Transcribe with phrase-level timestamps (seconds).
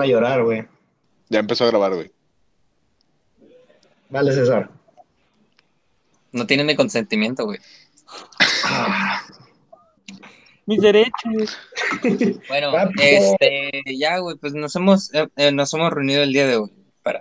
[0.00, 0.66] a llorar, güey.
[1.28, 2.10] Ya empezó a grabar, güey.
[4.08, 4.70] Vale, César.
[6.32, 7.58] No tienen mi consentimiento, güey.
[10.66, 11.58] Mis derechos.
[12.48, 16.56] Bueno, este, ya, güey, pues nos hemos, eh, eh, nos hemos reunido el día de
[16.56, 16.72] hoy
[17.02, 17.20] para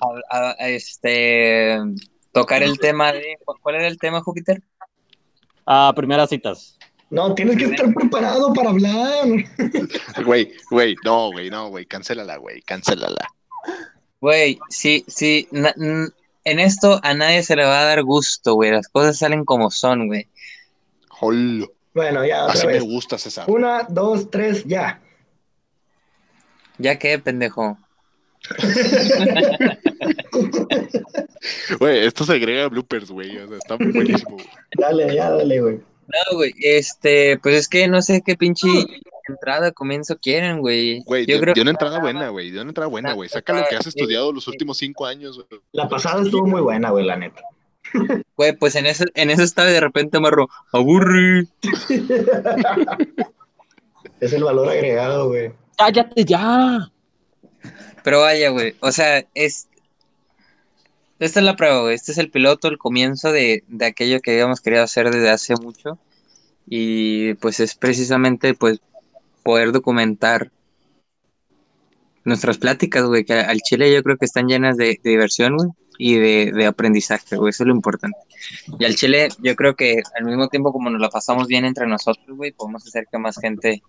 [0.00, 1.78] a- a- a, este
[2.32, 4.62] tocar el tema de ¿cuál era el tema, Júpiter?
[5.64, 6.75] Ah, primeras citas.
[7.10, 9.26] No, tienes que estar preparado para hablar.
[10.24, 13.28] Güey, güey, no, güey, no, güey, cancélala, güey, cancélala.
[14.20, 15.74] Güey, sí, sí, na-
[16.44, 19.70] en esto a nadie se le va a dar gusto, güey, las cosas salen como
[19.70, 20.28] son, güey.
[21.08, 21.72] Jolo.
[21.94, 22.82] Bueno, ya, otra Así me vez.
[22.82, 23.44] gusta, César.
[23.48, 25.00] Una, dos, tres, ya.
[26.78, 27.78] Ya que, pendejo.
[31.78, 33.36] Güey, esto se agrega a bloopers, güey.
[33.38, 34.32] O sea, está buenísimo.
[34.32, 34.46] güey.
[34.76, 35.80] Dale, ya, dale, güey.
[36.06, 38.68] No, güey, este, pues es que no sé qué pinche
[39.28, 41.02] entrada, comienzo quieren, güey.
[41.04, 42.50] Güey, Yo dio, creo dio una entrada buena, güey.
[42.50, 43.28] Dio una entrada buena, güey.
[43.28, 45.60] Saca lo que has estudiado los últimos cinco años, güey.
[45.72, 47.42] La pasada estuvo muy buena, güey, la neta.
[48.36, 51.48] Güey, pues en eso, en eso estaba de repente amarro, aburri.
[54.20, 55.52] Es el valor agregado, güey.
[55.76, 56.90] ¡Cállate ya!
[58.02, 59.68] Pero vaya, güey, o sea, es...
[61.18, 61.94] Esta es la prueba, güey.
[61.94, 65.54] Este es el piloto, el comienzo de, de aquello que habíamos querido hacer desde hace
[65.56, 65.98] mucho.
[66.68, 68.80] Y pues es precisamente, pues,
[69.42, 70.50] poder documentar
[72.24, 75.70] nuestras pláticas, güey, que al chile yo creo que están llenas de, de diversión, güey,
[75.98, 78.18] y de, de aprendizaje, güey, eso es lo importante.
[78.78, 81.86] Y al chile yo creo que al mismo tiempo como nos la pasamos bien entre
[81.86, 83.82] nosotros, güey, podemos hacer que más gente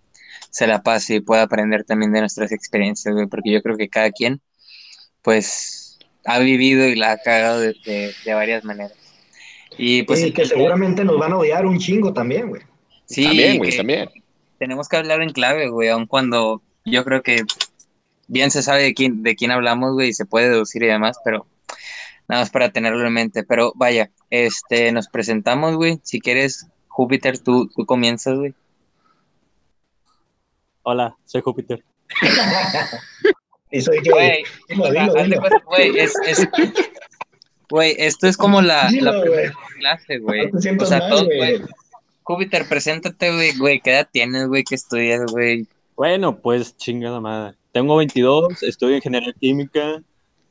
[0.52, 3.90] se la pase y pueda aprender también de nuestras experiencias, güey, porque yo creo que
[3.90, 4.40] cada quien,
[5.24, 5.87] pues,
[6.28, 8.94] ha vivido y la ha cagado de, de- de varias maneras.
[9.78, 12.62] Y pues y que seguramente nos van a odiar un chingo también, güey.
[13.06, 14.10] sí, también, güey, también.
[14.60, 17.44] tenemos que hablar en clave, güey, aun cuando yo creo que
[18.28, 21.18] bien se sabe de quién, de quién hablamos, güey, y se puede deducir y demás,
[21.24, 21.46] pero
[22.28, 23.44] nada más para tenerlo en mente.
[23.44, 26.00] Pero vaya, este, nos presentamos, güey.
[26.04, 28.54] Si quieres, Júpiter, tú, tú comienzas, güey.
[30.84, 31.84] Hola, soy Júpiter.
[33.72, 34.44] Y soy gay.
[35.66, 36.48] Güey, es, es-
[37.70, 39.30] güey, esto es como la, Dilo, la güey.
[39.32, 40.52] primera clase, güey.
[40.52, 41.38] No te O sea, mal, todo, güey.
[41.38, 41.62] güey.
[42.24, 44.64] Júpiter, preséntate, güey, güey, ¿qué edad tienes, güey?
[44.64, 45.68] ¿Qué estudias, güey?
[45.96, 47.56] Bueno, pues chingada madre.
[47.72, 50.02] Tengo 22, estudio ingeniería química,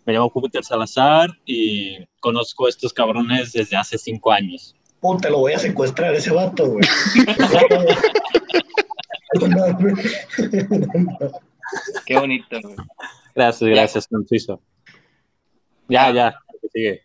[0.04, 4.74] me llamo Júpiter Salazar y conozco a estos cabrones desde hace cinco años.
[5.00, 6.86] Puta, lo voy a secuestrar ese vato, güey.
[12.04, 12.76] Qué bonito, güey.
[13.34, 14.60] Gracias, gracias, Conciso.
[15.88, 16.34] Ya, ya,
[16.72, 17.02] sigue.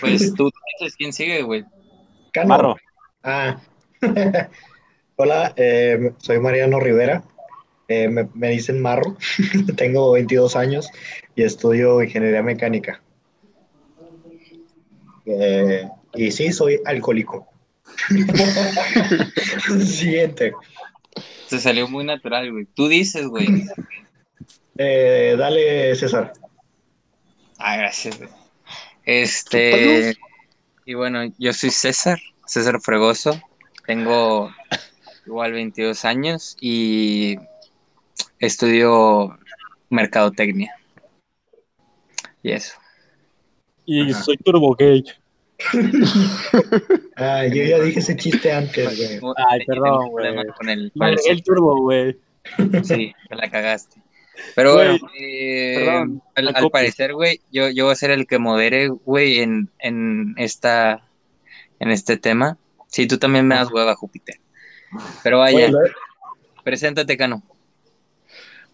[0.00, 1.64] Pues tú dices quién sigue, güey.
[2.32, 2.48] Cano.
[2.48, 2.76] Marro.
[3.22, 3.60] Ah.
[5.16, 7.22] Hola, eh, soy Mariano Rivera.
[7.88, 9.16] Eh, me, me dicen Marro.
[9.76, 10.88] Tengo 22 años
[11.36, 13.02] y estudio ingeniería mecánica.
[15.26, 17.46] Eh, y sí, soy alcohólico.
[19.84, 20.52] Siguiente.
[21.52, 22.64] Se salió muy natural, güey.
[22.64, 23.66] Tú dices, güey.
[24.78, 26.32] Eh, dale, César.
[27.58, 28.30] Ah, gracias, güey.
[29.04, 30.16] Este.
[30.86, 33.38] Y bueno, yo soy César, César Fregoso.
[33.86, 34.50] Tengo
[35.26, 37.36] igual 22 años y
[38.38, 39.38] estudio
[39.90, 40.74] mercadotecnia.
[42.42, 42.76] Y eso.
[43.84, 44.22] Y Ajá.
[44.22, 45.04] soy turbo gay.
[47.16, 49.34] Ah, yo ya dije ese chiste antes, güey.
[49.48, 50.34] Ay, perdón, güey.
[50.56, 50.92] Con el,
[51.28, 52.16] el turbo, güey.
[52.82, 54.00] Sí, me la cagaste.
[54.54, 58.38] Pero Güey, bueno, eh, perdón, al, parecer, güey, yo, yo voy a ser el que
[58.38, 61.06] modere, güey, en, en esta,
[61.78, 62.58] en este tema.
[62.88, 64.40] Sí, tú también me das hueva, Júpiter.
[65.22, 65.94] Pero vaya, Bueno,
[66.64, 67.42] preséntate, Cano.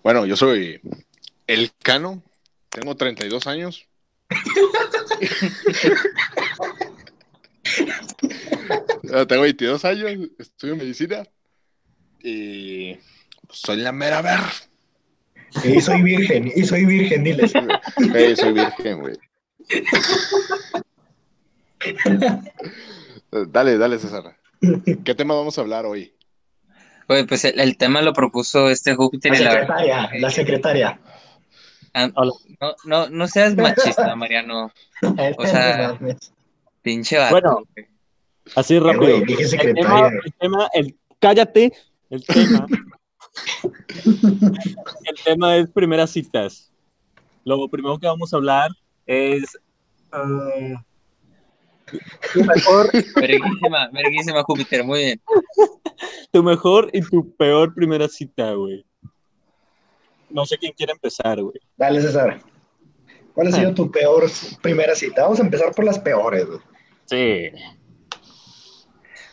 [0.02, 0.80] Bueno, yo soy
[1.46, 2.22] el Cano.
[2.68, 3.86] Tengo 32 años.
[9.12, 11.24] Ah, Tengo 22 años, estudio medicina
[12.22, 12.94] y
[13.46, 14.40] pues, soy la mera ver.
[15.64, 17.52] y soy virgen, y soy virgen, diles.
[17.52, 19.14] Soy virgen, güey.
[23.48, 24.36] Dale, dale, César.
[25.04, 26.12] ¿Qué tema vamos a hablar hoy?
[27.08, 29.76] Güey, pues el, el tema lo propuso este Júpiter La y la verdad.
[29.78, 31.00] secretaria, la secretaria.
[31.94, 32.08] ah.
[32.16, 34.72] No, no, no seas machista, Mariano.
[35.38, 35.98] O sea,
[36.82, 37.32] Pinche vato.
[37.32, 37.62] Bueno.
[38.54, 39.20] Así rápido.
[39.20, 41.72] güey, dije El tema, el tema, el, cállate,
[42.10, 42.66] el tema.
[44.04, 46.72] el tema es primeras citas.
[47.44, 48.70] Lo primero que vamos a hablar
[49.06, 49.56] es
[50.12, 50.84] ah,
[52.32, 55.20] tu mejor, Verguísima, verguísima, Júpiter, muy bien.
[56.30, 58.84] tu mejor y tu peor primera cita, güey.
[60.30, 61.58] no sé quién quiere empezar, güey.
[61.76, 62.40] Dale, César.
[63.34, 64.28] ¿Cuál ha sido tu peor
[64.62, 65.22] primera cita?
[65.22, 66.60] Vamos a empezar por las peores, güey.
[67.06, 67.50] Sí.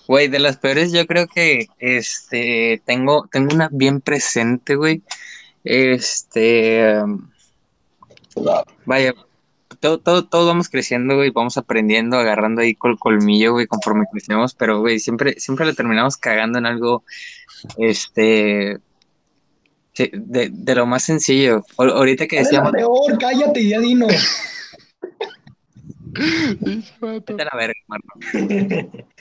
[0.08, 5.02] Güey, de las peores yo creo que este tengo tengo una bien presente, güey.
[5.64, 7.28] Este um,
[8.86, 9.14] vaya,
[9.80, 14.54] todo, todo, todo vamos creciendo, güey, vamos aprendiendo, agarrando ahí col colmillo, güey, conforme crecemos,
[14.54, 17.04] pero güey, siempre siempre le terminamos cagando en algo
[17.78, 18.78] este
[19.98, 21.64] de, de lo más sencillo.
[21.78, 23.18] O- ahorita que ¿Cuál es la decíamos peor?
[23.18, 24.06] Cállate, ya dino.
[27.02, 28.20] Vete a la verga, Marco.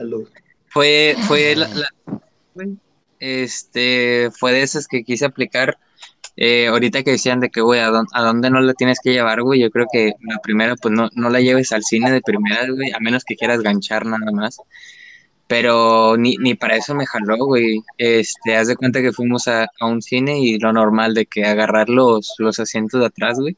[0.00, 0.26] Salud.
[0.68, 2.20] Fue, fue la, la-
[2.54, 2.76] güey,
[3.18, 5.76] este, fue de esas que quise aplicar.
[6.36, 9.12] eh, ahorita que decían de que, güey, ¿a, dónde, a dónde no la tienes que
[9.12, 9.60] llevar, güey?
[9.60, 12.92] Yo creo que la primera, pues no, no la lleves al cine de primera, güey,
[12.92, 14.56] a menos que quieras ganchar nada más.
[15.46, 17.82] Pero ni, ni para eso me jaló, güey.
[17.98, 21.44] Este, haz de cuenta que fuimos a, a un cine y lo normal de que
[21.44, 23.56] agarrar los, los asientos de atrás, güey.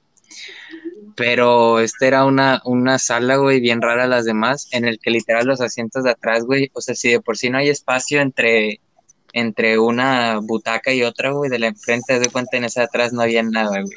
[1.16, 5.46] Pero esta era una, una sala, güey, bien rara las demás, en el que literal
[5.46, 8.80] los asientos de atrás, güey, o sea, si de por sí no hay espacio entre,
[9.32, 13.12] entre una butaca y otra, güey, de la enfrente, de cuenta, en esa de atrás
[13.12, 13.94] no había nada, güey.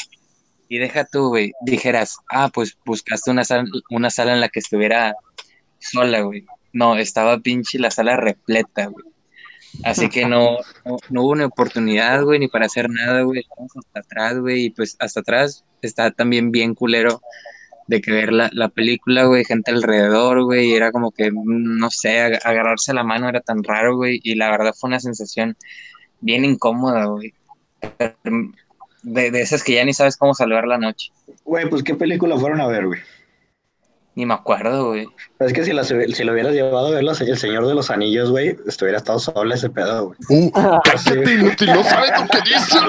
[0.68, 4.60] Y deja tú, güey, dijeras, ah, pues buscaste una sala, una sala en la que
[4.60, 5.16] estuviera
[5.80, 6.46] sola, güey.
[6.74, 9.06] No, estaba pinche la sala repleta, güey.
[9.84, 13.42] Así que no, no, no hubo una oportunidad, güey, ni para hacer nada, güey.
[13.42, 17.22] Estamos hasta atrás, güey, y pues hasta atrás está también bien culero
[17.88, 21.90] de que ver la, la película, güey, gente alrededor, güey, y era como que, no
[21.92, 25.56] sé, ag- agarrarse la mano era tan raro, güey, y la verdad fue una sensación
[26.20, 27.34] bien incómoda, güey.
[29.04, 31.12] De, de esas que ya ni sabes cómo salvar la noche.
[31.44, 33.00] Güey, pues ¿qué película fueron a ver, güey?
[34.16, 35.08] Ni me acuerdo, güey.
[35.40, 37.90] Es que si, la, si lo hubieras llevado a ver los- El Señor de los
[37.92, 40.18] Anillos, güey, estuviera estado solo ese pedo, güey.
[40.30, 40.52] Uh,
[40.86, 42.80] cállate, inútil, no sabes lo que dices.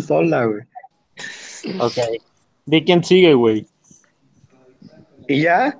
[0.06, 0.62] Sola, güey.
[1.80, 1.94] Ok.
[2.66, 3.66] ¿De quién sigue, güey?
[5.28, 5.78] Y ya,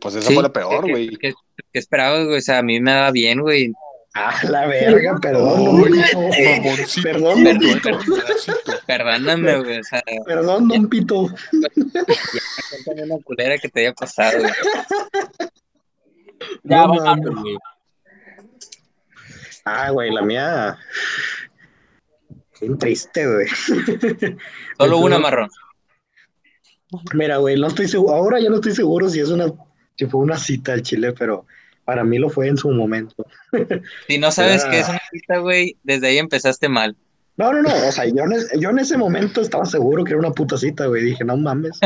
[0.00, 1.16] Pues esa Sí, fue la peor, ¿qué- güey.
[1.16, 1.32] ¿Qué,
[1.72, 2.38] qué esperabas, güey?
[2.38, 3.72] O sea, a mí me daba bien, güey.
[4.14, 6.20] A la verga, perdón, Pito.
[6.20, 7.02] mamoncito.
[7.02, 8.78] Perdón, don Perdón, Pito.
[8.86, 9.78] Perdóname, güey.
[9.80, 11.26] O sea, Perdón, don Pito.
[12.84, 14.52] cuéntame una culera que te haya pasado, güey.
[16.62, 17.24] Ya, No va, mames.
[17.24, 17.56] mames, güey.
[19.64, 20.78] Ah, güey, la mía.
[22.60, 23.46] Bien triste, güey.
[24.78, 25.50] Solo una marrón.
[27.14, 28.14] Mira, güey, no estoy seguro.
[28.14, 29.46] Ahora ya no estoy seguro si es una.
[29.96, 31.46] Si fue una cita al Chile, pero
[31.84, 33.26] para mí lo fue en su momento.
[34.08, 36.96] Si no sabes Era- qué es una cita, güey, desde ahí empezaste mal.
[37.36, 37.74] No, no, no.
[37.88, 40.56] O sea, yo en, es- yo en ese momento estaba seguro que era una puta
[40.56, 41.02] cita, güey.
[41.04, 41.78] Dije, no mames.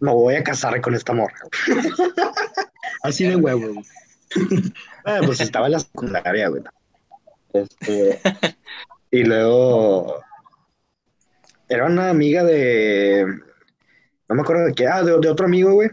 [0.00, 1.34] Me voy a casar con esta morra.
[3.02, 3.84] Así de huevo, güey.
[5.04, 6.62] Ah, pues estaba en la secundaria, güey.
[7.52, 8.20] Este,
[9.12, 10.20] y luego
[11.68, 13.24] era una amiga de.
[14.28, 14.88] No me acuerdo de qué.
[14.88, 15.90] Ah, de, de otro amigo, güey.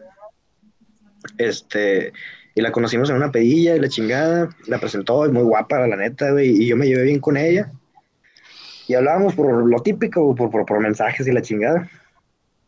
[1.37, 2.11] Este.
[2.55, 4.49] Y la conocimos en una pedilla y la chingada.
[4.67, 6.49] La presentó, y muy guapa, la neta, güey.
[6.49, 7.71] Y yo me llevé bien con ella.
[8.87, 11.89] Y hablábamos por lo típico, por, por, mensajes y la chingada.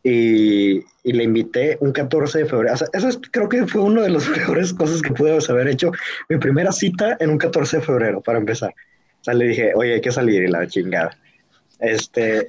[0.03, 2.73] Y, y le invité un 14 de febrero.
[2.73, 5.67] O sea, eso es- creo que fue una de las peores cosas que pude haber
[5.67, 5.91] hecho.
[6.29, 8.73] Mi primera cita en un 14 de febrero, para empezar.
[9.21, 11.18] O sea, le dije, oye, hay que salir y la chingada.
[11.80, 12.45] Este,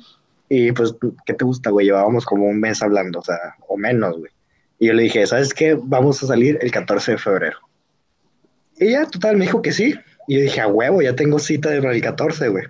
[0.49, 1.87] y pues, ¿qué te gusta, güey?
[1.87, 4.31] Llevábamos como un mes hablando, o sea, o menos, güey.
[4.79, 5.79] Y yo le dije, ¿sabes qué?
[5.81, 7.59] Vamos a salir el 14 de febrero.
[8.79, 9.95] Y ya, total, me dijo que sí.
[10.29, 12.65] Y yo dije, a huevo, ya tengo cita para el 14, güey.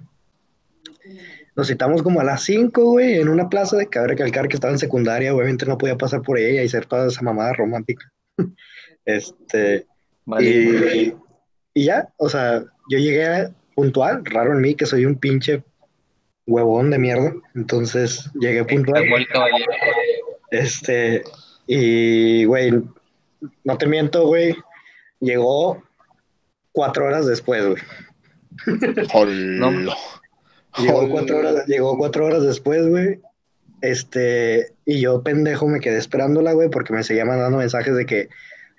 [1.57, 4.73] Nos citamos como a las 5, güey, en una plaza de cabe recalcar que estaba
[4.73, 8.11] en secundaria, obviamente no podía pasar por ella y ser toda esa mamada romántica.
[9.09, 9.87] Este,
[10.25, 10.45] Vale.
[10.45, 11.15] y,
[11.75, 15.63] y ya, o sea, yo llegué puntual, raro en mí que soy un pinche
[16.45, 19.05] huevón de mierda, entonces llegué puntual.
[20.51, 21.23] Este,
[21.67, 22.73] y, güey,
[23.65, 24.57] no te miento, güey,
[25.21, 25.83] llegó
[26.73, 27.83] cuatro horas después, güey.
[29.13, 29.97] Hola.
[30.79, 33.21] Llegó cuatro horas, llegó cuatro horas después, güey.
[33.81, 38.29] Este, y yo pendejo me quedé esperándola, güey, porque me seguía mandando mensajes de que,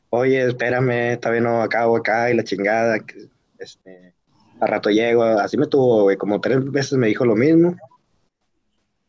[0.10, 3.28] oye, espérame, todavía no acabo acá y la chingada, que,
[3.60, 4.14] este,
[4.60, 7.76] a rato llego, así me tuvo, güey, como tres veces me dijo lo mismo.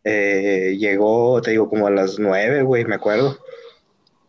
[0.05, 3.39] Eh, llegó, te digo, como a las nueve, güey, me acuerdo.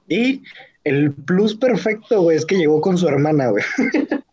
[0.10, 0.44] Y
[0.84, 3.64] el plus perfecto, güey, es que llegó con su hermana, güey.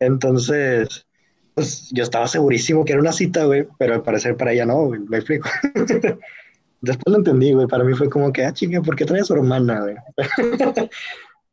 [0.00, 1.06] Entonces,
[1.54, 4.86] pues yo estaba segurísimo que era una cita, güey, pero al parecer para ella no,
[4.86, 5.48] güey, me explico.
[6.80, 9.24] Después lo entendí, güey, para mí fue como que, ah, chinga, ¿por qué trae a
[9.24, 9.96] su hermana, güey?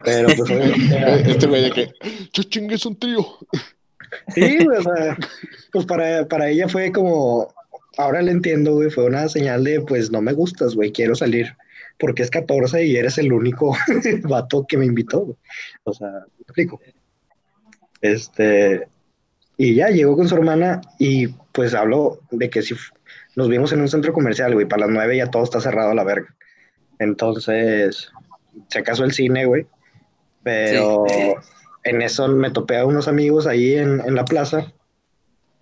[0.04, 1.32] Pero pues obviamente.
[1.32, 1.94] Este güey de que,
[2.32, 3.26] yo chingue es un trío.
[4.34, 5.18] Sí, güey, o sea,
[5.72, 7.52] pues para, para ella fue como,
[7.98, 11.56] ahora le entiendo, güey, fue una señal de, pues no me gustas, güey, quiero salir,
[11.98, 13.76] porque es 14 y eres el único
[14.24, 15.38] vato que me invitó.
[15.84, 16.80] O sea, ¿me explico?
[18.02, 18.88] Este,
[19.58, 22.76] y ya llegó con su hermana y pues habló de que si
[23.36, 25.96] nos vimos en un centro comercial, güey, para las 9 ya todo está cerrado a
[25.96, 26.36] la verga.
[27.00, 28.12] Entonces,
[28.70, 29.66] se casó el cine, güey,
[30.44, 31.06] pero
[31.84, 34.74] en eso me topé a unos amigos ahí en, en la plaza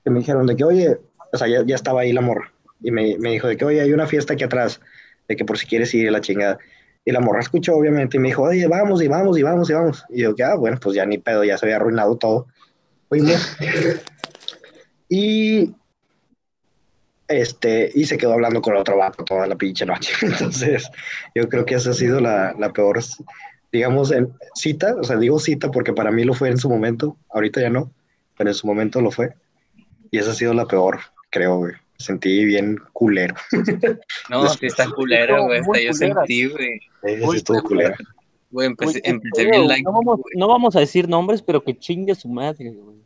[0.03, 0.97] que me dijeron de que, oye,
[1.31, 2.51] o sea, ya, ya estaba ahí la morra.
[2.81, 4.81] Y me, me dijo de que, oye, hay una fiesta aquí atrás,
[5.33, 6.57] de que por si quieres ir a la chingada.
[7.05, 9.73] Y la morra escuchó, obviamente, y me dijo, oye, vamos, y vamos, y vamos, y
[9.73, 10.05] vamos.
[10.09, 12.47] Y yo, que, ah, bueno, pues ya ni pedo, ya se había arruinado todo.
[13.09, 13.57] Fuimos.
[15.09, 15.75] Y,
[17.27, 20.11] este, y se quedó hablando con otro vato toda la pinche noche.
[20.25, 20.89] Entonces,
[21.35, 22.99] yo creo que esa ha sido la, la peor,
[23.71, 24.95] digamos, en cita.
[24.95, 27.15] O sea, digo cita porque para mí lo fue en su momento.
[27.29, 27.91] Ahorita ya no,
[28.35, 29.35] pero en su momento lo fue.
[30.09, 30.99] Y esa ha sido la peor,
[31.29, 31.73] creo, güey.
[31.97, 33.35] Sentí bien culero.
[34.29, 35.59] No, sí está culero, güey.
[35.59, 36.79] Hasta yo sentí, güey.
[37.03, 37.95] Sí estuvo culera.
[38.51, 39.67] Güey, empecé, Güey, empecé bien güey.
[39.67, 39.83] like.
[39.83, 42.97] no, vamos, no vamos a decir nombres, pero que chingue su madre, güey.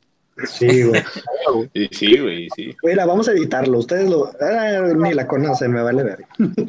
[0.45, 1.01] Sí, güey.
[1.91, 2.75] Sí, güey, sí.
[2.83, 3.79] Mira, vamos a editarlo.
[3.79, 4.31] Ustedes lo.
[4.41, 6.25] ah, ni la conocen, me vale ver.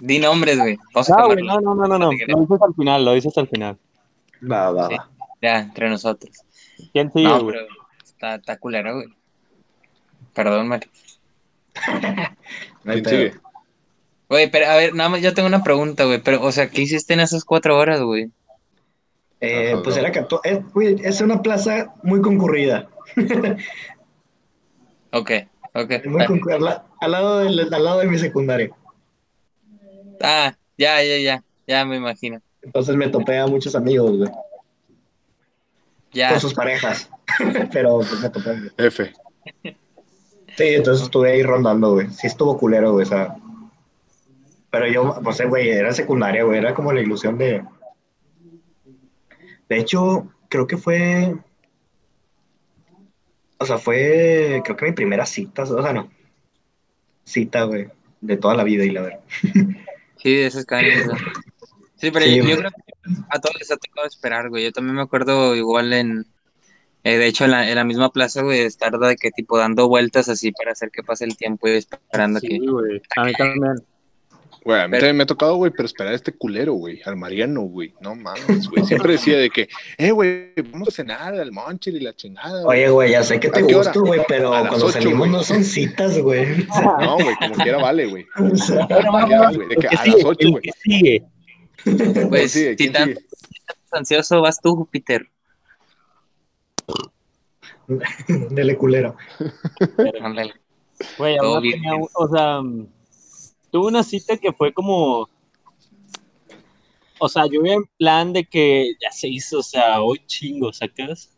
[0.00, 0.76] Di nombres, güey.
[0.94, 1.60] No, güey, quemarlo.
[1.60, 2.10] no, no, no, no, no.
[2.26, 3.76] Lo dices al final, lo dices al final.
[4.50, 4.94] Va, va, Sí.
[4.96, 5.10] va.
[5.42, 6.34] Ya, entre nosotros.
[6.92, 7.56] ¿Quién sigue, no, güey?
[7.56, 7.66] pero
[8.02, 9.08] está, está culero, güey.
[10.32, 10.88] Perdón, Mario.
[12.84, 12.94] No.
[14.28, 16.20] Güey, pero a ver, nada más yo tengo una pregunta, güey.
[16.22, 18.30] Pero, o sea, ¿qué hiciste en esas cuatro horas, güey?
[19.40, 22.88] Eh, Ajá, pues era cato- eh, güey, es una plaza muy concurrida.
[25.12, 25.30] Ok,
[25.74, 26.06] ok.
[26.06, 28.70] Muy concurrida, al lado del- al lado de mi secundaria.
[30.22, 31.42] Ah, ya, ya, ya.
[31.66, 32.40] Ya me imagino.
[32.62, 34.30] Entonces me topé a muchos amigos, güey.
[36.12, 36.30] Ya.
[36.30, 37.10] Con sus parejas.
[37.72, 38.50] Pero pues me topé.
[38.50, 38.70] güey.
[38.78, 39.12] F.
[40.56, 42.10] Sí, entonces estuve ahí rondando, güey.
[42.10, 43.06] Sí estuvo culero, güey.
[43.06, 43.36] O sea.
[44.70, 46.58] Pero yo, pues, eh, güey, era secundaria, güey.
[46.58, 47.64] Era como la ilusión de.
[49.68, 51.36] De hecho, creo que fue.
[53.58, 54.62] O sea, fue.
[54.64, 55.62] Creo que mi primera cita.
[55.62, 56.10] O sea, no.
[57.24, 57.88] Cita, güey.
[58.20, 59.20] De toda la vida y la verdad.
[60.16, 61.06] Sí, de esas cadenas.
[61.06, 61.14] ¿no?
[61.96, 64.64] Sí, pero Sí, yo, yo creo que a todos les ha tocado esperar, güey.
[64.64, 66.26] Yo también me acuerdo igual en,
[67.04, 69.88] eh, de hecho, en la, en la misma plaza, güey, estar de que tipo dando
[69.88, 72.58] vueltas así para hacer que pase el tiempo y esperando Sí, que...
[72.58, 73.02] güey.
[73.16, 73.74] A mí también.
[74.62, 77.00] Güey, a mí Pero- también me ha tocado, güey, pero esperar a este culero, güey,
[77.06, 77.94] al Mariano, güey.
[78.02, 78.84] No mames, güey.
[78.84, 82.64] Siempre decía de que, eh, güey, vamos a cenar al Moncher y la chingada.
[82.64, 82.80] güey.
[82.80, 84.00] Oye, güey, ya sé que te ¿A qué gusta, hora?
[84.06, 86.66] güey, pero A cuando salimos no son citas, güey.
[87.00, 88.26] No, güey, como quiera vale, güey.
[88.36, 90.62] O sea, De que el que a sigue, las 8, el güey.
[92.28, 92.70] Pues, sigue?
[92.70, 93.14] si ¿Quién tan
[93.92, 95.26] ansioso vas tú, Júpiter.
[98.50, 99.16] Dele culero.
[101.18, 101.36] Güey,
[101.72, 102.86] tenía un- o sea, mm,
[103.70, 105.28] tuve una cita que fue como,
[107.18, 110.72] o sea, yo iba en plan de que ya se hizo, o sea, hoy chingo,
[110.72, 111.36] ¿sacas?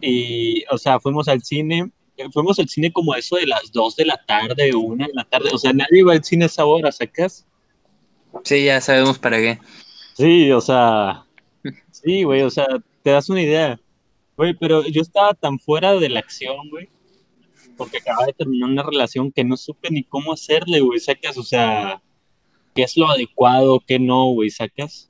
[0.00, 1.90] Y, o sea, fuimos al cine,
[2.32, 5.48] fuimos al cine como eso de las 2 de la tarde, una de la tarde,
[5.52, 7.46] o sea, nadie iba al cine a esa hora, ¿sacas?
[8.42, 9.58] Sí, ya sabemos para qué.
[10.14, 11.24] Sí, o sea,
[11.90, 12.66] sí, güey, o sea,
[13.02, 13.80] te das una idea.
[14.36, 16.88] Güey, pero yo estaba tan fuera de la acción, güey,
[17.76, 21.42] porque acababa de terminar una relación que no supe ni cómo hacerle, güey, sacas, o
[21.42, 22.02] sea,
[22.74, 25.08] qué es lo adecuado, qué no, güey, sacas.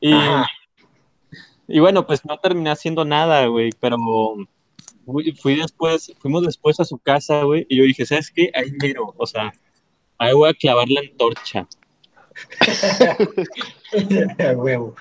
[0.00, 0.46] Y, Ajá.
[1.66, 3.96] y bueno, pues no terminé haciendo nada, güey, pero
[5.40, 8.50] fui, después, fuimos después a su casa, güey, y yo dije, ¿sabes qué?
[8.54, 9.52] Ahí miro, o sea,
[10.18, 11.66] ahí voy a clavar la antorcha.
[14.56, 14.94] Huevo.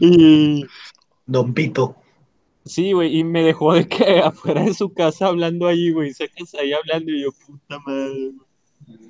[0.00, 0.64] Y
[1.28, 1.94] Don Pito.
[2.64, 6.52] Sí, güey, y me dejó de que afuera de su casa hablando ahí, güey, sacas
[6.54, 8.10] ahí hablando y yo, puta madre.
[8.32, 8.34] güey.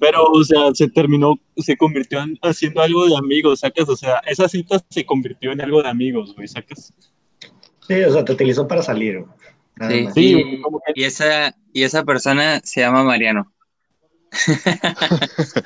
[0.00, 4.18] Pero, o sea, se terminó, se convirtió en haciendo algo de amigos, sacas, o sea,
[4.26, 6.92] esa cita se convirtió en algo de amigos, güey, sacas.
[7.86, 9.20] Sí, o sea, te utilizó para salir.
[9.20, 9.30] güey.
[9.76, 10.02] Nada Sí.
[10.02, 10.14] más.
[10.14, 13.52] Sí, Y- güey, como que, Y esa, y esa persona se llama Mariano.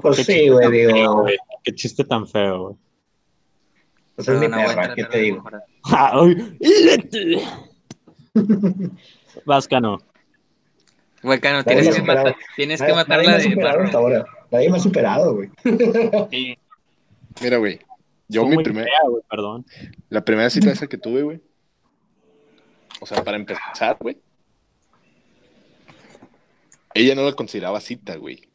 [0.00, 0.90] Pues qué sí, güey, digo.
[0.92, 2.76] feo, güey, Qué chiste tan feo, güey.
[4.16, 5.42] Pues es mi perra, ¿qué te digo?
[5.84, 6.36] Ay,
[9.44, 9.98] Vascano.
[11.22, 12.26] Güey, Cano, Nadie tienes que, superado.
[12.26, 14.24] matar, tienes que Nadie, nadie matarla me ha de superado hasta ahora.
[14.50, 15.50] Nadie me ha superado, güey.
[16.30, 16.54] Sí.
[17.40, 17.78] Mira, güey.
[18.28, 19.66] Yo Fue mi muy primer, fea, güey, perdón.
[20.08, 21.40] la primera cita esa que tuve, güey.
[23.00, 24.18] O sea, para empezar, güey.
[26.94, 28.48] Ella no la consideraba cita, güey.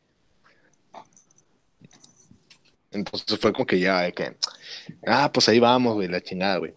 [2.98, 4.36] Entonces fue como que ya, de que,
[5.06, 6.74] ah, pues ahí vamos, güey, la chingada, güey.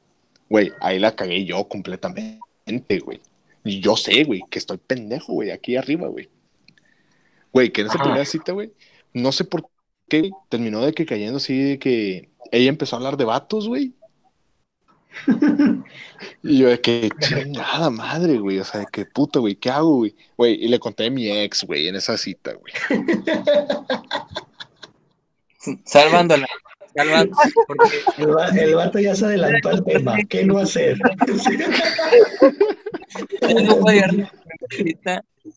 [0.49, 3.21] Güey, ahí la cagué yo completamente, güey.
[3.65, 6.29] Y yo sé, güey, que estoy pendejo, güey, aquí arriba, güey.
[7.53, 8.05] Güey, que en esa Ajá.
[8.05, 8.73] primera cita, güey,
[9.13, 9.69] no sé por
[10.09, 13.95] qué terminó de que cayendo así, de que ella empezó a hablar de vatos, güey.
[16.43, 19.97] Y yo de que chingada madre, güey, o sea, de que puto, güey, ¿qué hago,
[19.97, 20.15] güey?
[20.37, 22.73] Güey, y le conté a mi ex, güey, en esa cita, güey.
[25.85, 26.47] Salvándola.
[26.95, 27.37] Salvando,
[27.67, 27.89] porque
[28.19, 30.17] El, va- el vato ya se adelantó al tema.
[30.29, 30.99] ¿Qué no hacer?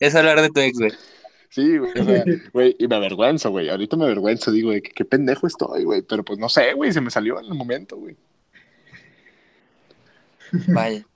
[0.00, 0.92] es hablar de tu ex, güey.
[1.48, 5.04] Sí, güey, o sea, güey, y me avergüenzo, güey, ahorita me avergüenzo, digo, de qué
[5.04, 8.16] pendejo estoy, güey, pero pues no sé, güey, se me salió en el momento, güey.
[10.68, 11.06] Vaya.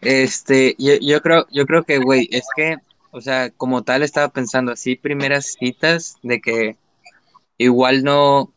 [0.00, 2.76] Este, yo, yo creo, yo creo que, güey, es que,
[3.12, 6.76] o sea, como tal estaba pensando así, primeras citas de que
[7.58, 8.52] igual no,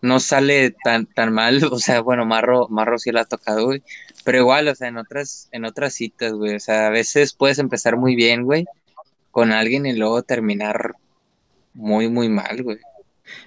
[0.00, 3.82] no sale tan, tan mal, o sea, bueno, Marro, Marro sí la ha tocado, güey,
[4.24, 7.58] pero igual, o sea, en otras, en otras citas, güey, o sea, a veces puedes
[7.58, 8.66] empezar muy bien, güey,
[9.30, 10.94] con alguien y luego terminar
[11.74, 12.78] muy, muy mal, güey.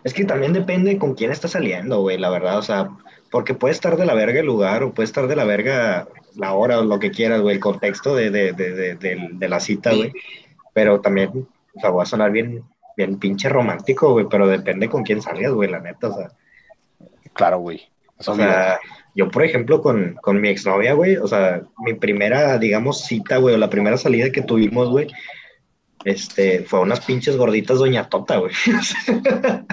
[0.03, 2.57] Es que también depende con quién estás saliendo, güey, la verdad.
[2.57, 2.89] O sea,
[3.31, 6.53] porque puede estar de la verga el lugar o puede estar de la verga la
[6.53, 8.95] hora o lo que quieras, güey, el contexto de, de, de,
[9.31, 10.11] de, la cita, güey.
[10.73, 11.29] Pero también,
[11.75, 12.63] o sea, voy a sonar bien,
[12.97, 16.31] bien pinche romántico, güey, pero depende con quién salgas, güey, la neta, o sea.
[17.33, 17.81] Claro, güey.
[18.17, 18.79] O sea,
[19.13, 23.53] yo, por ejemplo, con, con mi exnovia, güey, o sea, mi primera, digamos, cita, güey,
[23.53, 25.07] o la primera salida que tuvimos, güey,
[26.03, 28.53] este, fue unas pinches gorditas Doña Tota, güey.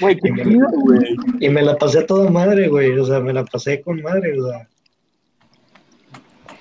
[0.00, 1.16] Güey, qué Y me- güey.
[1.38, 4.38] y me la pasé a toda madre, güey, o sea, me la pasé con madre,
[4.38, 4.68] o sea.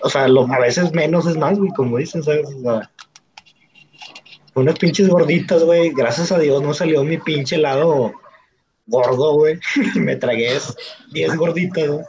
[0.01, 2.47] O sea, lo, a veces menos es más, güey, como dicen, ¿sabes?
[2.55, 2.91] O sea,
[4.55, 8.13] unas pinches gorditas, güey, gracias a Dios no salió mi pinche lado
[8.87, 9.59] gordo, güey,
[9.95, 10.57] me tragué
[11.11, 12.05] 10 gorditas, güey.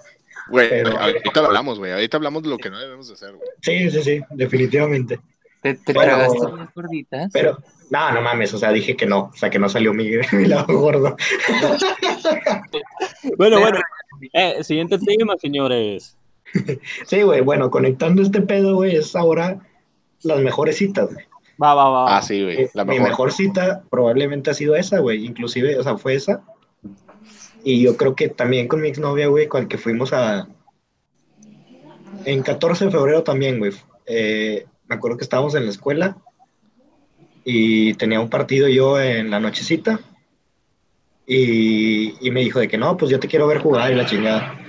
[0.49, 3.33] Güey, pero- ahorita lo hablamos, güey, ahorita hablamos de lo que no debemos de hacer,
[3.35, 3.49] güey.
[3.63, 5.19] Sí, sí, sí, definitivamente.
[5.63, 7.31] ¿Te, te Bueno, tragaste unas gorditas?
[7.33, 7.59] Pero,
[7.91, 10.47] no, no mames, o sea, dije que no, o sea, que no salió mi, mi
[10.47, 11.17] lado gordo.
[13.37, 13.81] Bueno, bueno.
[14.33, 16.17] Eh, siguiente tema, señores.
[17.07, 19.61] Sí, güey, bueno, conectando este pedo, güey, es ahora
[20.23, 21.27] las mejores citas, güey.
[21.63, 22.17] Va, va, va.
[22.17, 23.09] Ah, sí, güey, Eh, Mi mejor.
[23.09, 25.25] mejor cita probablemente ha sido esa, güey.
[25.25, 26.43] Inclusive, o sea, fue esa.
[27.65, 30.49] Y yo creo que también con mi exnovia, güey, con el que fuimos a...
[32.25, 33.73] En 14 de febrero también, güey.
[34.07, 36.17] Eh, me acuerdo que estábamos en la escuela
[37.45, 40.01] y tenía un partido yo en la nochecita.
[41.27, 44.07] Y, y me dijo de que no, pues yo te quiero ver jugar y la
[44.07, 44.61] chingada.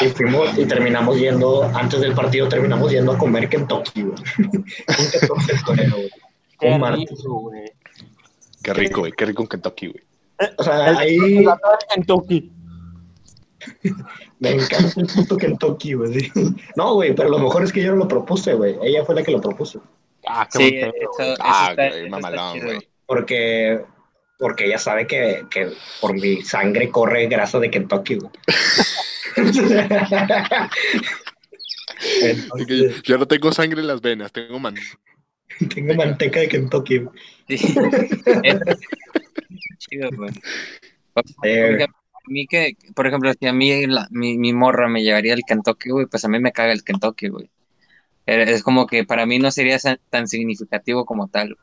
[0.00, 4.14] Y fuimos y terminamos yendo, antes del partido terminamos yendo a comer Kentucky, güey.
[4.48, 4.64] un
[5.20, 6.10] 14 de febrero, güey.
[6.58, 7.10] Qué un martes.
[7.10, 7.72] rico, güey.
[8.62, 10.04] Qué rico, güey, qué rico en Kentucky, güey.
[10.58, 12.52] O sea, El- ahí La torre de Kentucky.
[14.40, 16.20] me encanta el puto Kentucky, güey.
[16.20, 16.32] sí.
[16.76, 18.76] No, güey, pero lo mejor es que yo no lo propuse, güey.
[18.82, 19.80] Ella fue la que lo propuso.
[20.26, 22.78] Ah, qué Sí, eso, eso Ah, está, güey, mamalón, güey.
[23.06, 23.84] Porque,
[24.38, 25.70] porque ella sabe que, que
[26.00, 28.18] por mi sangre corre grasa de Kentucky,
[32.22, 34.74] Entonces, yo no tengo sangre en las venas, tengo man.
[35.74, 37.04] tengo manteca de Kentucky.
[37.48, 37.58] Sí.
[39.78, 40.30] Chido, güey.
[41.44, 41.86] Eh, a
[42.28, 45.90] mí que, por ejemplo, si a mí la- mi, mi morra me llevaría el Kentucky,
[45.90, 47.50] güey, pues a mí me caga el Kentucky, güey.
[48.26, 49.78] Es como que para mí no sería
[50.10, 51.56] tan significativo como tal.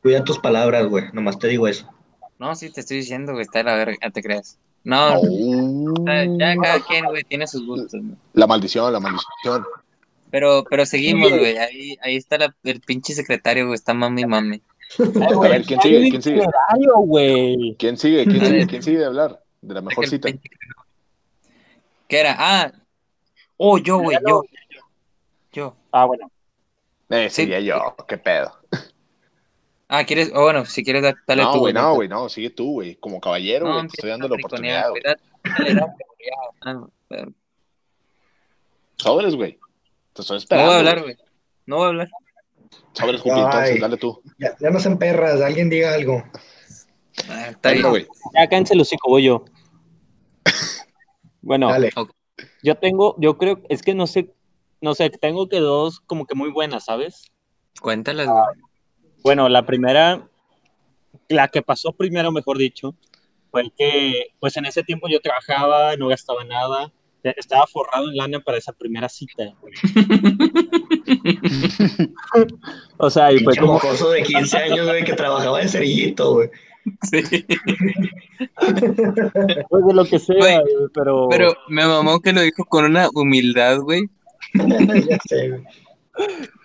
[0.00, 1.04] cuida tus palabras, güey.
[1.12, 1.92] Nomás te digo eso.
[2.38, 4.58] No, sí, te estoy diciendo, güey, está de la verga, ya te creas.
[4.84, 6.00] No, Oh.
[6.00, 8.16] o sea, ya cada quien, güey, tiene sus gustos, ¿no?
[8.34, 9.64] La maldición, la maldición.
[10.30, 14.26] Pero, pero seguimos, güey, ahí, ahí está la- el pinche secretario, güey, está mami y
[14.26, 14.60] mami.
[15.00, 16.10] A ver, ¿quién sigue?
[16.10, 16.42] ¿Quién sigue?
[17.04, 17.76] Güey.
[17.78, 18.24] ¿Quién sigue?
[18.24, 18.66] ¿Quién sigue?
[18.66, 19.42] ¿Quién sigue de hablar?
[19.60, 20.28] De la mejor cita.
[22.08, 22.36] ¿Qué era?
[22.38, 22.72] Ah,
[23.56, 24.42] oh, yo, güey, yo.
[25.52, 25.76] Yo.
[25.90, 26.30] Ah, bueno.
[27.08, 27.42] Eh, Sí.
[27.42, 28.52] sería yo, qué pedo.
[29.88, 30.32] Ah, ¿quieres?
[30.34, 31.58] Oh, bueno, si quieres, da- dale No, tú.
[31.60, 32.96] güey, no, güey, no, sigue tú, güey.
[32.96, 35.02] Como caballero, No, güey, te estoy dando la oportunidad, güey.
[35.02, 37.28] riconear, güey, dale, dale, güey, ya, ah,
[38.96, 39.58] Sobres, güey.
[40.12, 40.66] Te estoy No esperando.
[40.70, 41.16] voy a hablar, güey.
[41.66, 42.08] No voy a hablar.
[42.94, 44.22] Sobres, Jupi, entonces, dale tú.
[44.38, 46.24] Ya, ya no sean perras, alguien diga algo.
[47.28, 48.06] Ah, está bien.
[48.34, 49.44] Ya cállense el hocico, voy yo.
[51.42, 51.92] Bueno, Dale.
[52.64, 54.34] yo tengo, yo creo, es que no sé,
[54.80, 57.30] no sé, tengo que dos como que muy buenas, ¿sabes?
[57.80, 58.42] Cuéntalas, güey.
[59.26, 60.28] Bueno, la primera,
[61.28, 62.94] la que pasó primero, mejor dicho,
[63.50, 66.92] fue que, pues en ese tiempo yo trabajaba, no gastaba nada,
[67.24, 69.52] ya estaba forrado en lana para esa primera cita.
[72.98, 76.34] o sea, y fue Pinche como, mocoso de 15 años, güey, que trabajaba de cerillito,
[76.34, 76.48] güey.
[77.10, 77.44] Sí.
[79.68, 81.26] Pues de lo que sea, Güey, güey, pero...
[81.30, 84.04] Pero me mamó que lo dijo con una humildad, güey.
[84.54, 85.64] ya sé, güey.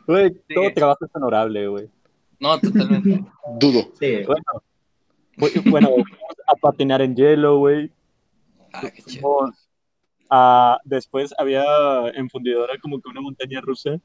[0.06, 0.54] Güey, Sí.
[0.54, 1.89] todo trabajo es honorable, güey.
[2.41, 3.23] No, totalmente.
[3.60, 3.91] Dudo.
[3.99, 4.23] Sí.
[5.69, 5.89] Bueno,
[6.47, 7.91] a patinar en hielo, güey.
[8.73, 9.51] Ah, qué chido.
[10.84, 11.63] Después había
[12.15, 14.01] en fundidora como que una montaña rusa.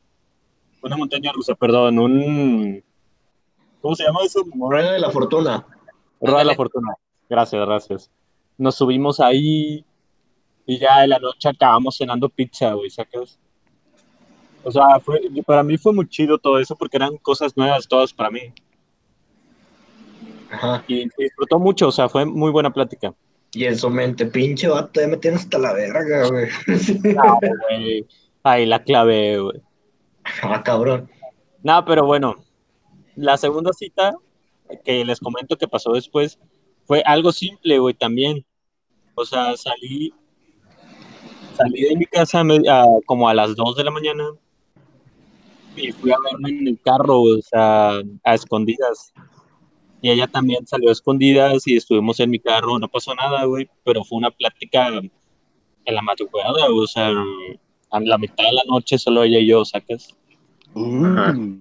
[0.82, 2.84] Una montaña rusa, perdón, un...
[3.80, 4.44] ¿Cómo se llama eso?
[4.54, 5.66] Rueda de la fortuna.
[6.20, 6.92] Rueda de la fortuna.
[7.30, 8.10] Gracias, gracias.
[8.58, 9.84] Nos subimos ahí
[10.66, 13.38] y ya en la noche acabamos cenando pizza, güey, ¿sacas?
[14.66, 18.12] O sea, fue, para mí fue muy chido todo eso porque eran cosas nuevas todas
[18.12, 18.52] para mí.
[20.50, 20.82] Ajá.
[20.88, 23.14] Y disfrutó mucho, o sea, fue muy buena plática.
[23.52, 26.48] Y en su mente, pinche vato, ya me tienes hasta la verga, güey.
[27.14, 27.38] No,
[27.70, 28.06] güey.
[28.42, 29.60] Ahí la clave, güey.
[30.42, 31.08] ah, cabrón.
[31.62, 32.34] No, pero bueno,
[33.14, 34.14] la segunda cita
[34.84, 36.40] que les comento que pasó después
[36.86, 38.44] fue algo simple, güey, también.
[39.14, 40.12] O sea, salí,
[41.56, 44.24] salí de mi casa me- a- como a las 2 de la mañana
[45.76, 49.12] y fui a verme en el carro, o sea, a escondidas.
[50.02, 53.68] Y ella también salió a escondidas y estuvimos en mi carro, no pasó nada, güey,
[53.84, 55.10] pero fue una plática en
[55.94, 57.10] la madrugada, o sea,
[57.90, 60.14] a la mitad de la noche solo ella y yo, ¿sacas?
[60.74, 61.58] Uh,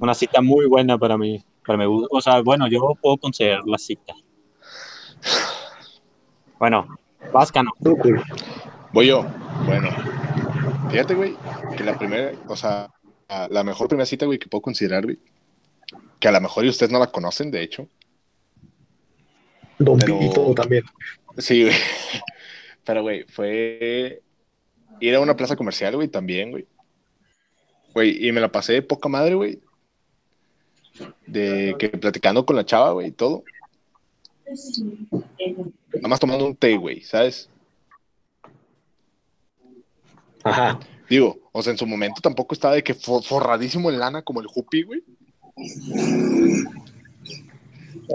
[0.00, 1.42] Una cita muy buena para mí.
[1.66, 2.06] Para mí.
[2.10, 4.14] O sea, bueno, yo puedo considerar la cita.
[6.58, 6.86] Bueno,
[7.32, 7.72] Vascano.
[8.92, 9.24] Voy yo.
[9.66, 9.88] Bueno,
[10.90, 11.36] fíjate, güey,
[11.76, 12.90] que la primera, o sea,
[13.50, 15.18] la mejor primera cita, güey, que puedo considerar, güey,
[16.18, 17.88] que a lo mejor y ustedes no la conocen, de hecho.
[19.78, 20.84] Don Pero- Pito también.
[21.36, 21.74] Sí, güey.
[22.84, 24.22] Pero, güey, fue
[25.00, 26.66] ir a una plaza comercial, güey, también, güey.
[27.94, 29.60] Güey, y me la pasé de poca madre, güey.
[31.26, 33.44] De que platicando con la chava, güey, y todo.
[35.94, 37.48] Nada más tomando un té, güey, ¿sabes?
[40.48, 40.78] Ajá.
[41.08, 44.40] Digo, o sea, en su momento tampoco estaba de que fo- forradísimo en lana como
[44.40, 45.02] el Jupi, güey.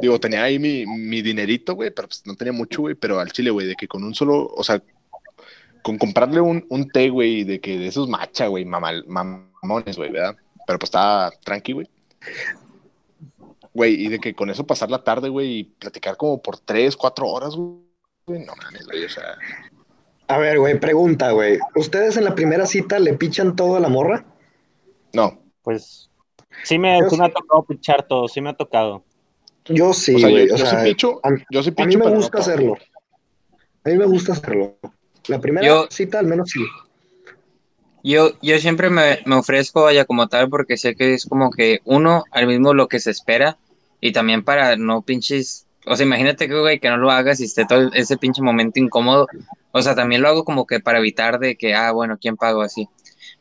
[0.02, 3.32] Digo, tenía ahí mi, mi dinerito, güey, pero pues no tenía mucho, güey, pero al
[3.32, 4.82] chile, güey, de que con un solo, o sea,
[5.84, 10.12] con comprarle un, un té, güey, de que de esos macha, güey, mamal- mamones, güey,
[10.12, 10.36] ¿verdad?
[10.66, 11.88] Pero pues estaba tranqui, güey.
[13.74, 16.96] Güey, y de que con eso pasar la tarde, güey, y platicar como por tres,
[16.96, 19.36] cuatro horas, güey, no mames, güey, o sea,
[20.28, 21.60] A ver, güey, pregunta, güey.
[21.76, 24.26] ¿Ustedes en la primera cita le pichan todo a la morra?
[25.14, 25.40] no.
[25.64, 26.10] Pues
[26.64, 29.04] sí me, Yo sí me ha tocado pichar todo, sí me ha tocado.
[29.66, 30.48] Yo sí, o sea, güey.
[30.50, 32.40] yo, o yo sea, sí picho, a, yo sí a mí picho, me no gusta
[32.40, 32.78] hacerlo.
[33.86, 34.76] A mí me gusta hacerlo.
[35.28, 36.60] La primera Yo- cita, al menos sí.
[38.04, 41.80] Yo, yo siempre me, me ofrezco vaya como tal porque sé que es como que
[41.86, 43.58] uno al mismo lo que se espera
[44.02, 47.46] y también para no pinches, o sea, imagínate que güey que no lo hagas y
[47.46, 49.28] esté todo ese pinche momento incómodo,
[49.72, 52.62] o sea, también lo hago como que para evitar de que, ah, bueno, ¿quién pago
[52.62, 52.88] así?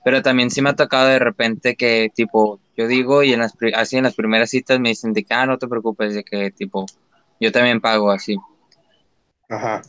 [0.04, 3.54] Pero también sí me ha tocado de repente que tipo, yo digo y en las,
[3.74, 6.50] así en las primeras citas me dicen de que, ah, no te preocupes, de que
[6.50, 6.86] tipo,
[7.40, 8.36] yo también pago así.
[9.48, 9.82] Ajá.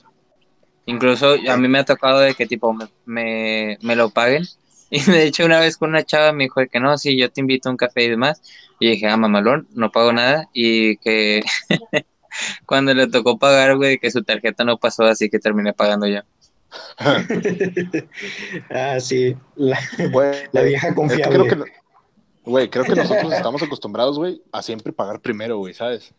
[0.85, 4.43] Incluso a mí me ha tocado de que tipo me, me, me lo paguen.
[4.95, 7.31] Y de hecho una vez con una chava me dijo de que no, sí, yo
[7.31, 8.43] te invito a un café y demás.
[8.79, 10.49] Y dije, ah, mamalón, no pago nada.
[10.53, 11.41] Y que
[12.65, 16.21] cuando le tocó pagar, güey, que su tarjeta no pasó, así que terminé pagando yo.
[18.69, 19.35] ah, sí.
[19.55, 19.79] La,
[20.63, 21.47] vieja es que confiable.
[21.47, 21.71] creo que,
[22.45, 26.13] güey, creo que nosotros estamos acostumbrados, güey, a siempre pagar primero, güey, ¿sabes?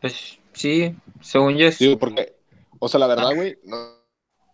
[0.00, 1.68] Pues sí, según yo.
[1.78, 2.34] Digo, porque,
[2.78, 3.76] o sea, la verdad, güey, no,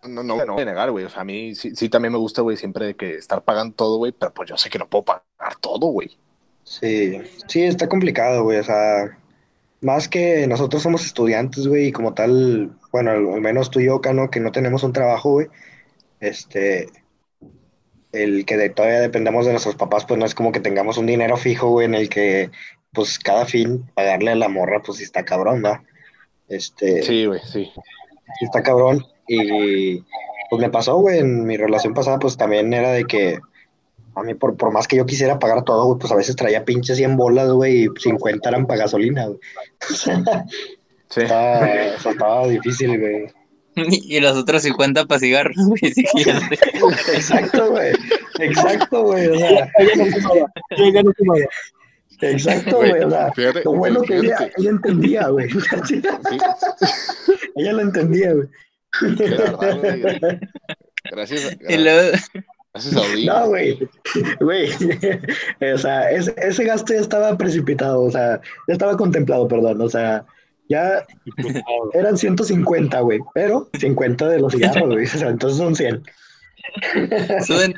[0.05, 2.19] no, no, no voy a negar, güey, o sea, a mí sí, sí también me
[2.19, 4.89] gusta, güey, siempre de que estar pagando todo, güey, pero pues yo sé que no
[4.89, 6.19] puedo pagar todo, güey.
[6.65, 8.59] Sí, sí, está complicado, güey.
[8.59, 9.19] O sea,
[9.81, 13.87] más que nosotros somos estudiantes, güey, y como tal, bueno, al, al menos tú y
[13.87, 15.47] yo, Cano, que no tenemos un trabajo, güey,
[16.21, 16.89] este,
[18.13, 21.07] el que de- todavía dependemos de nuestros papás, pues no es como que tengamos un
[21.07, 22.51] dinero fijo, güey, en el que,
[22.93, 25.83] pues cada fin pagarle a la morra, pues sí está cabrón, ¿no?
[26.49, 27.71] Este, Sí, güey, sí.
[28.39, 29.05] sí está cabrón.
[29.29, 30.01] Y
[30.51, 33.39] pues me pasó, güey, en mi relación pasada, pues también era de que
[34.15, 36.65] a mí, por, por más que yo quisiera pagar todo, güey, pues a veces traía
[36.65, 39.39] pinches 100 bolas, güey, y 50 eran para gasolina, güey.
[41.13, 41.23] Sí.
[41.23, 43.27] estaba, o sea, estaba difícil, güey.
[43.75, 45.81] Y los otros 50 para cigarros, güey.
[47.15, 47.93] Exacto, güey.
[48.39, 49.27] Exacto, güey.
[49.27, 51.41] O sea, Ella no fumaba, ella no fumaba.
[52.21, 52.93] exacto, Güey.
[53.03, 55.49] O sea, fíjate, lo bueno que ella, ella entendía, güey.
[55.89, 56.03] sí,
[57.57, 58.49] ella lo entendía, güey.
[59.17, 60.39] güey.
[61.11, 61.57] Gracias.
[61.69, 62.17] Y luego,
[63.25, 63.79] No, güey.
[64.41, 64.71] Güey.
[65.75, 69.81] o sea, ese, ese gasto ya estaba precipitado, o sea, ya estaba contemplado, perdón.
[69.81, 70.25] O sea,
[70.69, 71.05] ya
[71.95, 75.05] eran 150, güey, pero 50 de los cigarros, güey.
[75.05, 76.03] O sea, entonces son 100.
[77.45, 77.75] Suben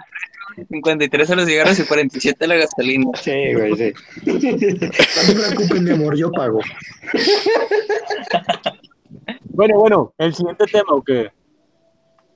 [0.69, 3.11] 53 a los cigarros y 47 a la gasolina.
[3.15, 3.93] Sí, güey, sí.
[4.27, 6.61] No te preocupes, mi amor, yo pago.
[9.45, 11.31] Bueno, bueno, el siguiente tema, ¿o qué?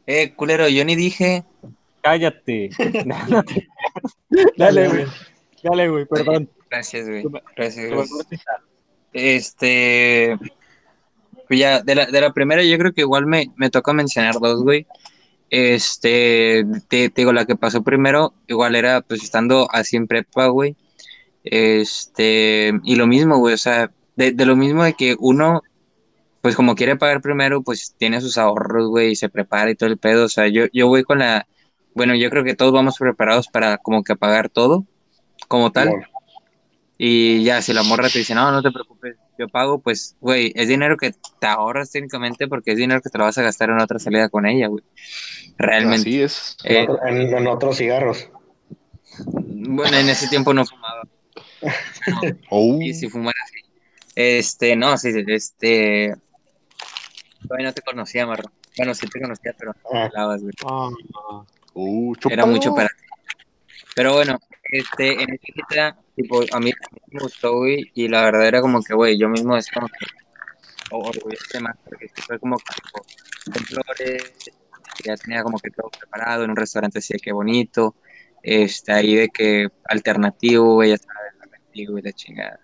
[0.06, 1.44] Eh, culero, yo ni dije.
[2.06, 2.70] Cállate.
[4.56, 5.06] Dale, güey.
[5.64, 6.48] Dale, güey, perdón.
[6.70, 7.24] Gracias, güey.
[7.56, 8.26] Gracias, gracias.
[9.12, 10.38] Este.
[11.48, 14.34] Pues ya, de la, de la primera, yo creo que igual me, me toca mencionar
[14.40, 14.86] dos, güey.
[15.50, 20.46] Este, te, te digo, la que pasó primero, igual era pues estando así en prepa,
[20.46, 20.76] güey.
[21.42, 25.62] Este, y lo mismo, güey, o sea, de, de lo mismo de que uno,
[26.40, 29.88] pues como quiere pagar primero, pues tiene sus ahorros, güey, y se prepara y todo
[29.88, 30.26] el pedo.
[30.26, 31.46] O sea, yo, yo voy con la,
[31.96, 34.84] bueno, yo creo que todos vamos preparados para como que pagar todo,
[35.48, 35.90] como tal.
[36.98, 40.52] Y ya, si la morra te dice, no, no te preocupes, yo pago, pues, güey,
[40.54, 43.70] es dinero que te ahorras técnicamente porque es dinero que te lo vas a gastar
[43.70, 44.82] en otra salida con ella, güey.
[45.58, 46.00] Realmente.
[46.08, 46.56] Así es.
[46.64, 48.30] En, Eh, otro- en- en otros cigarros.
[49.34, 51.02] bueno, en ese tiempo no fumaba.
[52.50, 53.58] Oh, Y si fumara así.
[54.14, 56.14] Este, no, sí, sí, este.
[57.48, 58.50] Todavía no te conocía, Marro.
[58.76, 60.52] Bueno, sí te conocía, pero no Ah, hablabas, güey.
[60.64, 60.90] Ah,
[61.76, 62.94] uh, Era mucho para ti.
[63.94, 64.38] Pero bueno,
[64.70, 66.70] este, en ese quita, tipo, a mí
[67.12, 70.06] me gustó, güey, y la verdad era como que, güey, yo mismo es como que,
[70.90, 72.64] o- orgulloso más, porque fue como que,
[73.52, 74.32] con flores,
[75.04, 77.96] ya tenía como que todo preparado en un restaurante así de que bonito,
[78.42, 82.60] este, ahí de que alternativo, güey, ya sabes, alternativo y la chingada.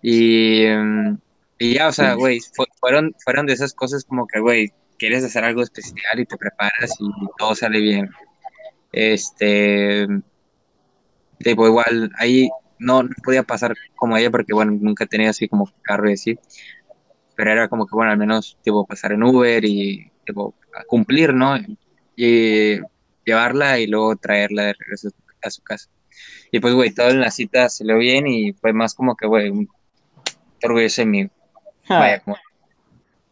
[0.00, 1.18] Y, mm,
[1.58, 5.24] y ya, o sea, güey, fu- fueron, fueron de esas cosas como que, güey, quieres
[5.24, 8.08] hacer algo especial y te preparas y todo sale bien.
[8.92, 10.06] Este,
[11.38, 15.70] tipo, igual, ahí no, no podía pasar como ella porque, bueno, nunca tenía así como
[15.82, 16.38] carro y así,
[17.34, 20.54] pero era como que, bueno, al menos, tipo, pasar en Uber y, tipo,
[20.86, 21.56] cumplir, ¿no?
[22.16, 22.80] Y
[23.24, 25.08] llevarla y luego traerla de regreso
[25.42, 25.88] a su casa.
[26.50, 29.26] Y pues, güey, todo en la cita se le bien y fue más como que,
[29.26, 29.68] güey, un
[30.62, 31.30] orgulloso de mí.
[31.98, 32.36] Vaya, como-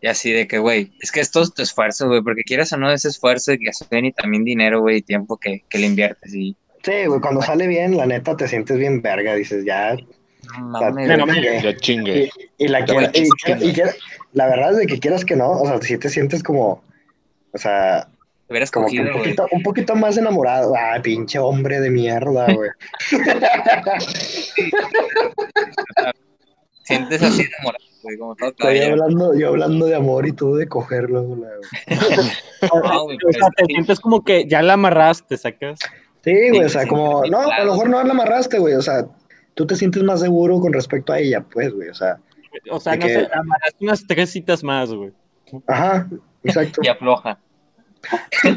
[0.03, 2.79] y así de que, güey, es que esto es tu esfuerzo, güey, porque quieras o
[2.79, 6.35] no, ese esfuerzo de gasolina y también dinero, güey, y tiempo que, que le inviertes
[6.35, 9.95] y Sí, güey, cuando sale bien, la neta te sientes bien verga, dices, ya.
[10.73, 12.31] la- Ya chingue.
[12.59, 13.29] y, y la quiera- y
[13.69, 13.95] y quiera-
[14.33, 16.83] la verdad es de que quieras que no, o sea, si te sientes como,
[17.53, 18.09] o sea,
[18.47, 19.35] Te hubieras como que un cogido, güey.
[19.35, 20.73] poquito, un poquito más enamorado.
[20.75, 22.71] Ah, pinche hombre de mierda, güey.
[26.85, 30.67] Sientes así enamorado, güey, como todo Estoy hablando, yo hablando de amor y tú de
[30.69, 31.43] cogerlo, güey.
[32.85, 33.73] No, güey, o sea, pero te sí.
[33.75, 35.79] sientes como que ya la amarraste, sacas.
[36.23, 38.75] Sí, güey, o sea, sí, como, sí, no, a lo mejor no la amarraste, güey,
[38.75, 39.07] o sea,
[39.55, 42.19] tú te sientes más seguro con respecto a ella, pues, güey, o sea,
[42.71, 45.13] O sea, no que- sé, amarraste unas tres citas más, güey.
[45.67, 46.09] ajá,
[46.45, 46.81] exacto.
[46.85, 47.39] Y afloja.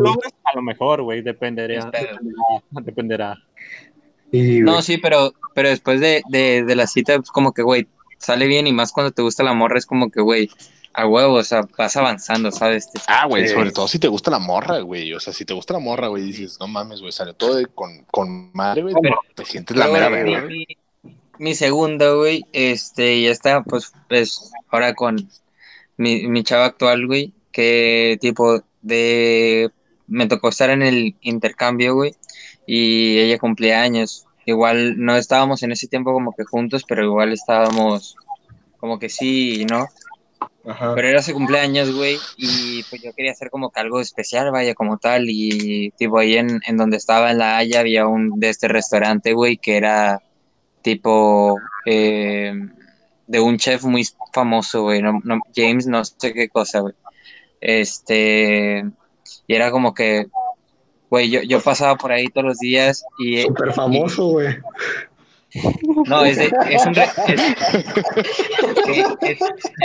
[0.00, 0.12] Lo
[0.44, 1.20] a lo mejor, güey.
[1.22, 1.90] Dependerá.
[2.70, 3.36] dependerá.
[4.32, 7.86] No, sí, pero, pero después de, de, de la cita, pues como que, güey,
[8.18, 10.50] sale bien y más cuando te gusta la morra, es como que, güey,
[10.92, 12.88] a huevo, o sea, vas avanzando, ¿sabes?
[13.08, 15.12] Ah, güey, sobre todo si te gusta la morra, güey.
[15.12, 17.66] O sea, si te gusta la morra, güey, dices, no mames, güey, salió todo de-
[17.66, 18.94] con, con madre, güey.
[19.02, 20.66] Pero- te sientes la mera verga, mi-
[21.38, 25.28] mi segunda, güey, este, ya está, pues, pues, ahora con
[25.96, 29.70] mi, mi chava actual, güey, que tipo de,
[30.06, 32.14] me tocó estar en el intercambio, güey,
[32.68, 34.26] y ella cumplía años.
[34.46, 38.16] Igual no estábamos en ese tiempo como que juntos, pero igual estábamos
[38.78, 39.86] como que sí y no.
[40.66, 40.94] Ajá.
[40.94, 44.74] Pero era su cumpleaños, güey, y pues yo quería hacer como que algo especial, vaya,
[44.74, 48.48] como tal, y tipo ahí en, en donde estaba en La Haya había un de
[48.48, 50.22] este restaurante, güey, que era
[50.80, 52.54] tipo eh,
[53.26, 56.94] de un chef muy famoso, güey, no, no- James, no sé qué cosa, güey.
[57.60, 58.84] Este,
[59.46, 60.26] y era como que,
[61.10, 63.42] güey, yo, yo pasaba por ahí todos los días y...
[63.42, 64.56] Súper famoso, güey.
[66.06, 67.08] No, es, de- es un re-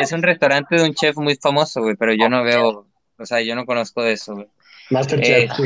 [0.01, 2.87] es, un restaurante de un chef muy famoso, güey, pero yo no veo,
[3.19, 4.47] o sea, yo no conozco de eso, güey.
[4.89, 5.63] Masterchef, Eh, sí.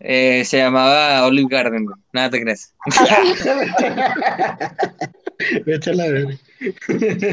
[0.00, 1.96] Eh, se llamaba Olive Garden, güey.
[2.12, 2.74] Nada te crees.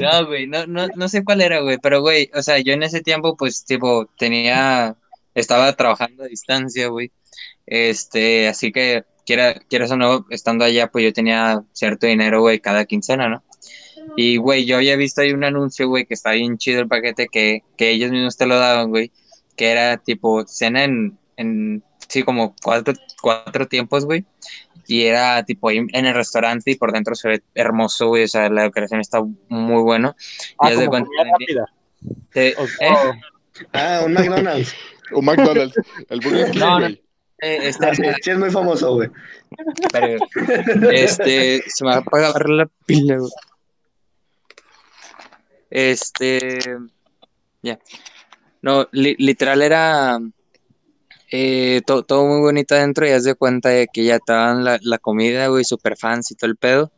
[0.02, 2.84] No, güey, no, no, no sé cuál era, güey, pero, güey, o sea, yo en
[2.84, 4.96] ese tiempo, pues, tipo, tenía,
[5.40, 7.12] estaba trabajando a distancia, güey.
[7.66, 12.60] Este, así que, quiera, quieras o no, estando allá, pues yo tenía cierto dinero, güey,
[12.60, 13.44] cada quincena, ¿no?
[14.16, 17.28] Y, güey, yo había visto ahí un anuncio, güey, que está bien chido el paquete
[17.32, 19.12] que, que ellos mismos te lo daban, güey.
[19.58, 24.24] que era tipo cena en, en sí, como cuatro, cuatro tiempos, güey.
[24.88, 28.24] Y era tipo en el restaurante y por dentro se ve hermoso, güey.
[28.24, 30.16] O sea, la decoración está muy bueno.
[30.60, 31.66] Ah, y haz de como cuenta- comida rápida.
[32.32, 32.90] te- O- ¿eh?
[33.10, 33.14] o-
[33.74, 34.74] Ah, un McDonald's.
[35.14, 35.76] O McDonald's.
[36.10, 36.86] El Burger King, No, no.
[36.88, 37.00] Eh,
[37.40, 39.10] este, Sí, sí es muy famoso, güey.
[39.92, 40.18] pero,
[40.92, 43.32] este, se me va a apagar la pila, güey.
[45.70, 46.60] Este,
[47.62, 47.80] ya.
[48.62, 50.20] No, li- literal era
[51.32, 54.64] eh, to- todo muy bonito adentro y haz de cuenta de que ya te daban
[54.64, 56.92] la, la comida, güey, super fans y todo el pedo.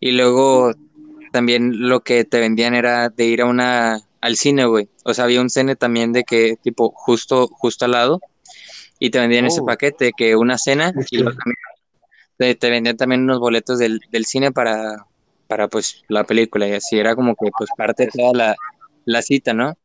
[0.00, 0.72] Y luego
[1.32, 4.88] también lo que te vendían era de ir a una, al cine, güey.
[5.04, 8.20] O sea, había un cine también de que, tipo, justo, justo al lado.
[8.98, 9.66] Y te vendían ese Oh.
[9.66, 11.38] paquete, que una cena y luego Sí.
[11.38, 11.56] también
[12.38, 15.06] te, te vendían también unos boletos del, del cine para,
[15.48, 16.66] para, pues, la película.
[16.66, 18.56] Y así era como que, pues, parte de toda la,
[19.04, 19.76] la cita, ¿no?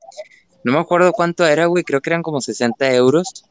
[0.64, 1.84] No me acuerdo cuánto era, güey.
[1.84, 3.44] Creo que eran como 60 euros.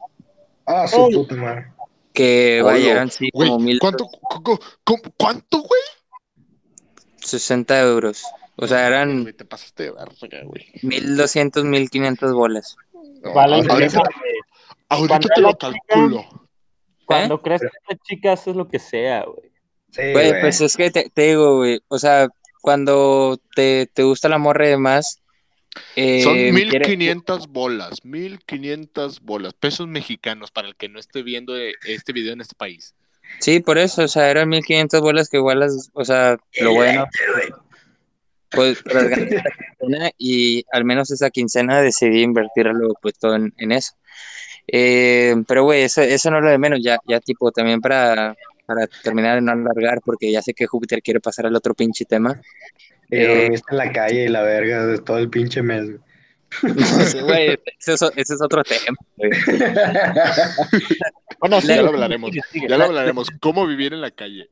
[0.65, 1.67] Ah, su puta madre.
[2.13, 2.71] Que Hola.
[2.73, 5.81] vaya, eran sí, Güey, como mil, ¿cuánto, cu- cu- cu- ¿cuánto, güey?
[7.17, 8.23] 60 euros.
[8.57, 10.65] O sea, eran Güey, te pasaste de verga, güey.
[10.81, 12.75] 1200, 1500 bolas.
[13.21, 13.73] No, Vale, ahorita
[14.89, 16.25] ahorita- te lo chica- calculo.
[17.05, 19.51] Cuando crees que esta chica haces lo que sea, güey.
[19.91, 20.41] Sí, Güey, güey.
[20.41, 21.79] pues es que te, te digo, güey.
[21.87, 22.27] O sea,
[22.61, 25.21] cuando te, te gusta la morra y demás.
[25.95, 31.55] eh, Son quiere- 1500 bolas, 1500 bolas, pesos mexicanos para el que no esté viendo
[31.55, 32.95] eh, este video en este país.
[33.39, 37.05] Sí, por eso, o sea, eran 1500 bolas que igual las, o sea, lo bueno,
[38.49, 43.93] pues quincena y al menos esa quincena decidí invertirlo pues todo en, en eso.
[44.67, 48.35] Eh, pero güey, eso, eso no es lo de menos, ya, ya tipo también para,
[48.65, 52.05] para terminar de no alargar, porque ya sé que Júpiter quiere pasar al otro pinche
[52.05, 52.41] tema.
[53.09, 55.85] Eh, dormiste en la calle y la verga de todo el pinche mes.
[55.85, 55.99] güey.
[57.05, 59.31] Sí, güey, ese es, ese es otro tema, güey.
[61.39, 62.31] Bueno, sí, Ya lo hablaremos.
[62.69, 64.47] Ya lo hablaremos, cómo vivir en la calle.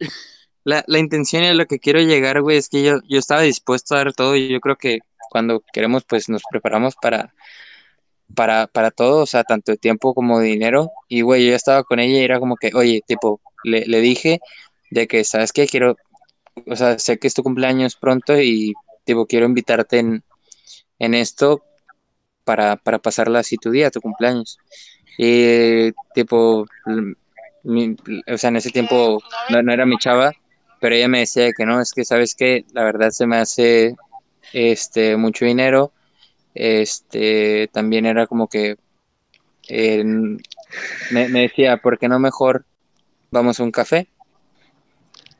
[0.66, 3.42] La, la intención y a lo que quiero llegar, güey, es que yo, yo estaba
[3.42, 5.00] dispuesto a dar todo y yo creo que
[5.30, 7.34] cuando queremos, pues nos preparamos para,
[8.36, 10.92] para, para todo, o sea, tanto tiempo como dinero.
[11.08, 14.40] Y, güey, yo estaba con ella y era como que, oye, tipo, le, le dije
[14.92, 15.68] de que, ¿sabes qué?
[15.68, 15.96] Quiero,
[16.68, 18.74] o sea, sé que es tu cumpleaños pronto y,
[19.06, 20.24] tipo, quiero invitarte en,
[21.00, 21.64] en esto
[22.44, 24.58] para, para pasarla así tu día, tu cumpleaños.
[25.18, 26.66] Y, tipo,
[27.64, 27.96] mi-
[28.32, 30.32] o sea, en ese tiempo no, no era mi chava,
[30.80, 33.96] pero ella me decía que no, es que sabes que la verdad se me hace
[34.54, 35.94] este mucho dinero.
[36.54, 38.78] Este también era como que
[39.68, 42.66] eh, me, me decía, ¿por qué no mejor
[43.32, 44.08] vamos a un café?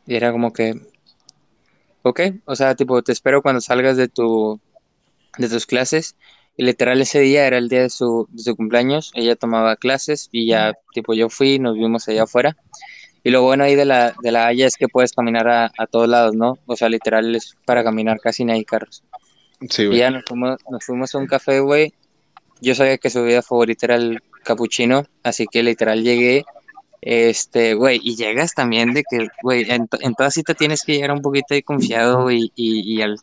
[0.08, 0.76] Y era como que,
[2.04, 4.60] ok, o sea, tipo, te espero cuando salgas de tu
[5.38, 6.16] de tus clases.
[6.58, 10.30] Y literal ese día era el día de su, de su cumpleaños, ella tomaba clases
[10.32, 12.56] y ya, tipo, yo fui, nos vimos allá afuera.
[13.26, 15.88] Y lo bueno ahí de la, de la Haya es que puedes caminar a, a
[15.88, 16.60] todos lados, ¿no?
[16.68, 19.04] O sea, literal es para caminar, casi no hay carros.
[19.68, 21.92] Sí, Y ya nos fuimos, nos fuimos a un café, güey.
[22.62, 26.46] Yo sabía que su bebida favorita era el capuchino, así que literal llegué.
[27.02, 31.12] Este, güey, y llegas también de que, güey, en, en toda cita tienes que llegar
[31.12, 33.18] un poquito ahí confiado, güey, y, y al...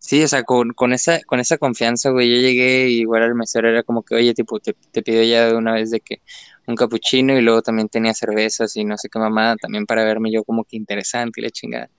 [0.00, 3.36] Sí, o sea, con, con esa, con esa confianza, güey, yo llegué y igual el
[3.36, 6.22] mesero era como que, oye, tipo, te, te pido ya de una vez de que
[6.66, 10.30] un capuchino y luego también tenía cervezas y no sé qué mamada, también para verme
[10.32, 11.90] yo como que interesante y la chingada.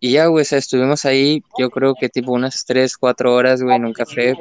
[0.00, 3.62] Y ya, güey, o sea, estuvimos ahí, yo creo que tipo unas 3, 4 horas,
[3.62, 4.34] güey, en un café.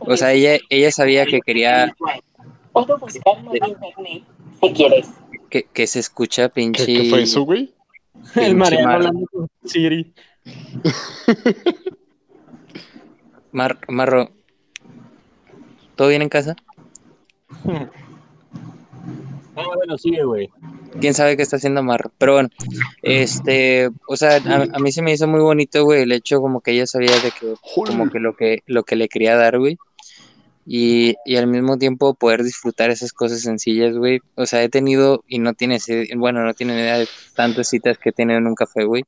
[0.00, 1.94] O sea, ella, ella sabía que quería
[2.72, 4.22] Puedo buscarlo en internet
[4.60, 5.08] si quieres.
[5.48, 6.86] que, que se escucha ¿Qué, pinche...
[6.86, 7.72] qué fue eso, güey?
[8.36, 10.12] El Mariano Mar- hablando con Siri.
[13.52, 14.30] Mar- Marro,
[15.96, 16.54] ¿todo bien en casa?
[19.56, 20.48] Ah, bueno, sigue, güey.
[21.00, 22.10] quién sabe qué está haciendo Marro.
[22.18, 22.48] Pero bueno,
[23.02, 26.60] este, o sea, a, a mí se me hizo muy bonito, güey, el hecho como
[26.60, 29.76] que ella sabía de que, como que lo que, lo que le quería dar, güey.
[30.66, 34.20] Y, y al mismo tiempo poder disfrutar esas cosas sencillas, güey.
[34.36, 35.86] O sea, he tenido, y no tienes,
[36.16, 39.02] bueno, no tienen idea de tantas citas que he tenido en un café, güey.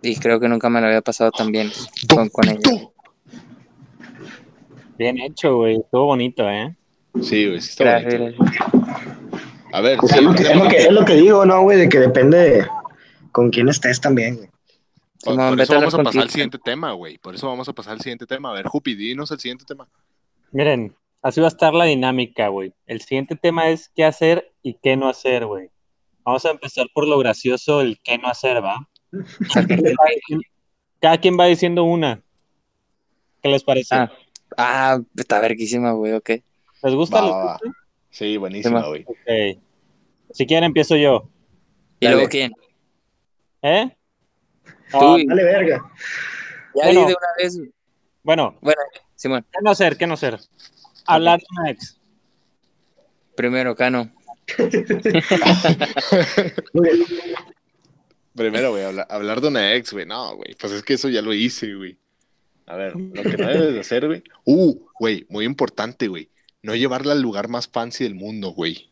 [0.00, 1.70] Y creo que nunca me lo había pasado tan bien
[2.08, 2.60] con, con ella.
[4.96, 5.76] Bien hecho, güey.
[5.80, 6.74] Estuvo bonito, ¿eh?
[7.20, 8.44] Sí, güey, sí está Gracias, bonito.
[8.44, 8.83] gracias.
[9.74, 11.76] A ver, Pues es, lo que, es lo que- es lo que digo, ¿no, güey?
[11.78, 12.66] De que depende de
[13.32, 14.48] con quién estés también, güey.
[15.24, 17.18] por, Simón, por eso vamos a pasar al siguiente tema, güey.
[17.18, 18.50] Por eso vamos a pasar al siguiente tema.
[18.50, 19.88] A ver, Jupi, dinos el siguiente tema.
[20.52, 22.72] Miren, así va a estar la dinámica, güey.
[22.86, 25.70] El siguiente tema es qué hacer y qué no hacer, güey.
[26.24, 28.88] Vamos a empezar por lo gracioso, el qué no hacer, ¿va?
[31.00, 32.22] Cada quien va diciendo una.
[33.42, 33.94] ¿Qué les parece?
[33.94, 34.12] Ah,
[34.56, 36.30] ah, está verguísima, güey, ok.
[36.82, 37.20] ¿Les gusta?
[37.20, 37.52] Va, ¿Les va, va.
[37.60, 37.83] gusta?
[38.14, 39.04] Sí, buenísima, Sí, güey.
[39.08, 39.58] Ok.
[40.32, 41.28] Si quieren, empiezo yo.
[41.98, 42.14] ¿Y Dale.
[42.16, 42.52] luego quién?
[43.62, 43.90] ¿Eh?
[44.92, 45.78] Tú, Ah, Dale verga.
[46.76, 47.00] ya bueno.
[47.00, 47.58] de una vez.
[48.22, 48.80] bueno, Bueno,
[49.16, 49.96] Simón, ¿qué no hacer?
[49.96, 50.38] ¿Qué no hacer?
[51.06, 51.98] Hablar de una ex.
[53.36, 54.12] primero, Cano.
[58.34, 60.06] Primero, güey, habla- hablar de una ex, güey.
[60.06, 61.96] No, güey, pues es que eso ya lo hice, güey.
[62.66, 64.22] A ver, lo que no debes de hacer, güey.
[64.44, 66.28] Uh, güey, muy importante, güey.
[66.64, 68.90] No llevarla al lugar más fancy del mundo, güey.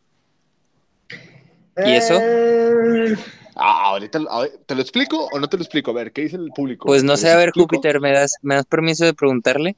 [1.85, 2.19] ¿Y eso?
[2.21, 3.17] Eh,
[3.55, 4.19] Ah, ahorita,
[4.67, 5.91] ¿te lo explico o no te lo explico?
[5.91, 6.87] A ver, ¿qué dice el público?
[6.87, 7.69] Pues no ¿Te sé, a ver, explico?
[7.69, 9.77] Júpiter, ¿me das, ¿me das permiso de preguntarle?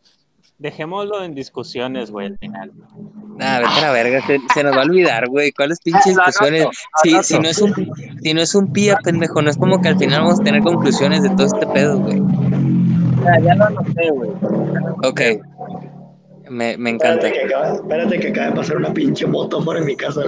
[0.59, 2.73] Dejémoslo en discusiones, güey, al final.
[3.41, 5.51] Ah, vete a la verga, se, se nos va a olvidar, güey.
[5.51, 6.69] ¿Cuáles pinches discusiones?
[7.03, 7.75] Si, si, no es un,
[8.23, 10.63] si no es un pía, pendejo, no es como que al final vamos a tener
[10.63, 12.23] conclusiones de todo este pedo, güey.
[13.25, 14.31] Ya, ya lo anoté, güey.
[15.03, 15.21] Ok.
[16.55, 17.27] Me, me encanta.
[17.27, 20.23] Espérate que, acaba, espérate que acaba de pasar una pinche moto por en mi casa.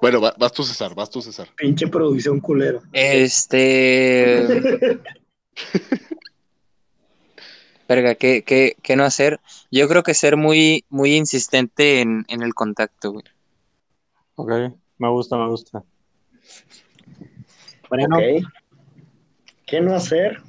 [0.00, 1.48] Bueno, va- vas tú, César, vas tú, César.
[1.54, 2.80] Pinche producción culera.
[2.94, 4.46] Este.
[7.86, 9.38] Verga, ¿qué, qué, qué no hacer?
[9.70, 13.24] Yo creo que ser muy, muy insistente en, en el contacto, güey.
[14.36, 14.50] Ok,
[14.96, 15.84] me gusta, me gusta.
[17.90, 18.22] Mariano, Ok.
[19.66, 20.40] ¿Qué no hacer?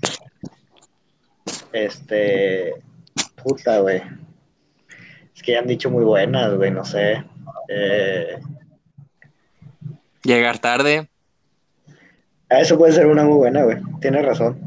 [1.73, 2.75] Este.
[3.43, 4.01] Puta, güey.
[5.35, 7.23] Es que ya han dicho muy buenas, güey, no sé.
[7.67, 8.39] Eh,
[10.23, 11.07] Llegar tarde.
[12.49, 13.77] ah, eso puede ser una muy buena, güey.
[14.01, 14.59] Tienes razón.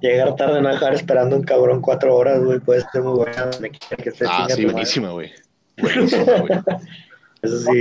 [0.00, 3.46] Llegar tarde, no dejar esperando un cabrón cuatro horas, güey, puede ser muy buena.
[3.46, 5.32] donde quiera que esté, Ah, sí, buenísima, güey.
[5.78, 6.50] Buenísima, güey.
[7.42, 7.80] Eso sí.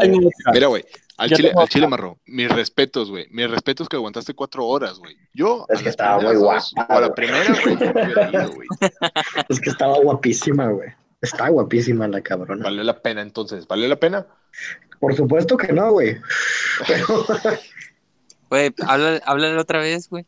[0.00, 0.30] tengo.
[0.52, 0.84] Mira, güey,
[1.16, 3.26] al Yo chile, tengo al chile marro, mis respetos, güey.
[3.30, 5.16] Mis respetos que aguantaste cuatro horas, güey.
[5.32, 8.68] Yo, Es que estaba muy guapa, a la primera, me güey.
[9.48, 10.90] Es que estaba guapísima, güey.
[11.24, 12.62] Está guapísima la cabrona.
[12.64, 13.66] ¿Valió la pena entonces?
[13.66, 14.26] ¿Valió la pena?
[15.00, 16.16] Por supuesto que no, güey.
[16.86, 17.26] Pero,
[18.50, 20.24] Güey, háblale, háblale otra vez, güey.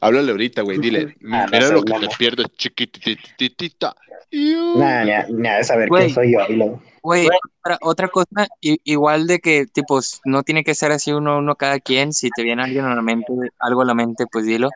[0.00, 1.16] Háblale ahorita, güey, dile.
[1.30, 3.94] Ah, no Mira sé, lo que te pierdes, chiquitititita.
[4.30, 4.78] Iu.
[4.78, 6.40] nada, ni, a- ni a de saber quién soy yo.
[7.02, 7.28] Güey,
[7.62, 11.78] otra, otra cosa, igual de que, tipo, no tiene que ser así uno, uno cada
[11.80, 12.12] quien.
[12.12, 14.70] Si te viene alguien a la mente, algo a la mente, pues dilo.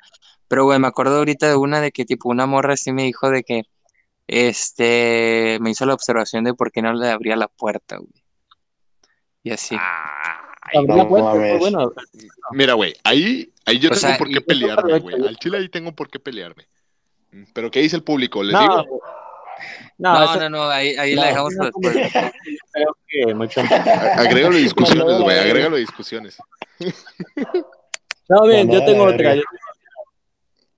[0.49, 3.29] Pero, güey, me acuerdo ahorita de una de que, tipo, una morra así me dijo
[3.31, 3.63] de que,
[4.27, 8.25] este, me hizo la observación de por qué no le abría la puerta, güey.
[9.43, 9.77] Y así.
[9.79, 11.59] Ay, Abrí no la puerta, mames.
[11.59, 11.93] pues, bueno,
[12.53, 15.15] Mira, güey, ahí, ahí yo O tengo sea, por qué pelearme, güey.
[15.27, 16.67] Al chile ahí tengo por qué pelearme.
[17.53, 18.43] Pero ¿qué dice el público?
[18.43, 19.01] ¿Les no, digo?
[19.99, 22.13] No, no, no, eso no, ahí, ahí no, la dejamos no, para después.
[22.73, 23.61] creo que mucho.
[23.61, 26.39] Agrégalo discusiones, güey, agrégalo discusiones.
[28.29, 29.37] No, bien, No, yo no, tengo otra.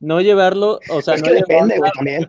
[0.01, 2.29] No llevarlo, o sea, es no que depende, llevarlo, también.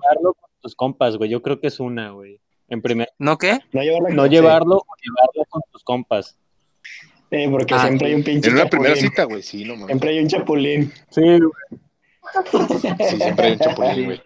[0.60, 1.30] Tus compas, güey.
[1.30, 2.40] Yo creo que es una, güey.
[2.68, 3.60] En primer, ¿No qué?
[3.72, 6.38] No llevarla no llevarlo o llevarlo con tus compas.
[7.32, 9.88] Sí, porque Ah, siempre hay un pinche En una primera cita, güey, sí, no mames.
[9.88, 10.94] Siempre hay un chapulín.
[11.10, 11.22] Sí,
[12.52, 14.22] Sí, siempre hay un chapulín, güey.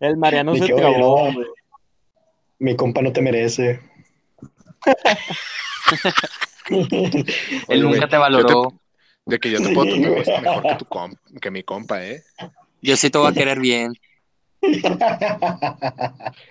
[0.00, 1.32] el Mariano Ni se trabó, no.
[1.34, 1.46] güey.
[2.58, 3.80] Mi compa no te merece.
[7.68, 8.72] Él nunca güey, te valoró.
[9.24, 10.40] De que yo te puedo tratar güey.
[10.42, 12.22] mejor que, tu comp- que mi compa, ¿eh?
[12.80, 13.92] Yo sí te voy a querer bien.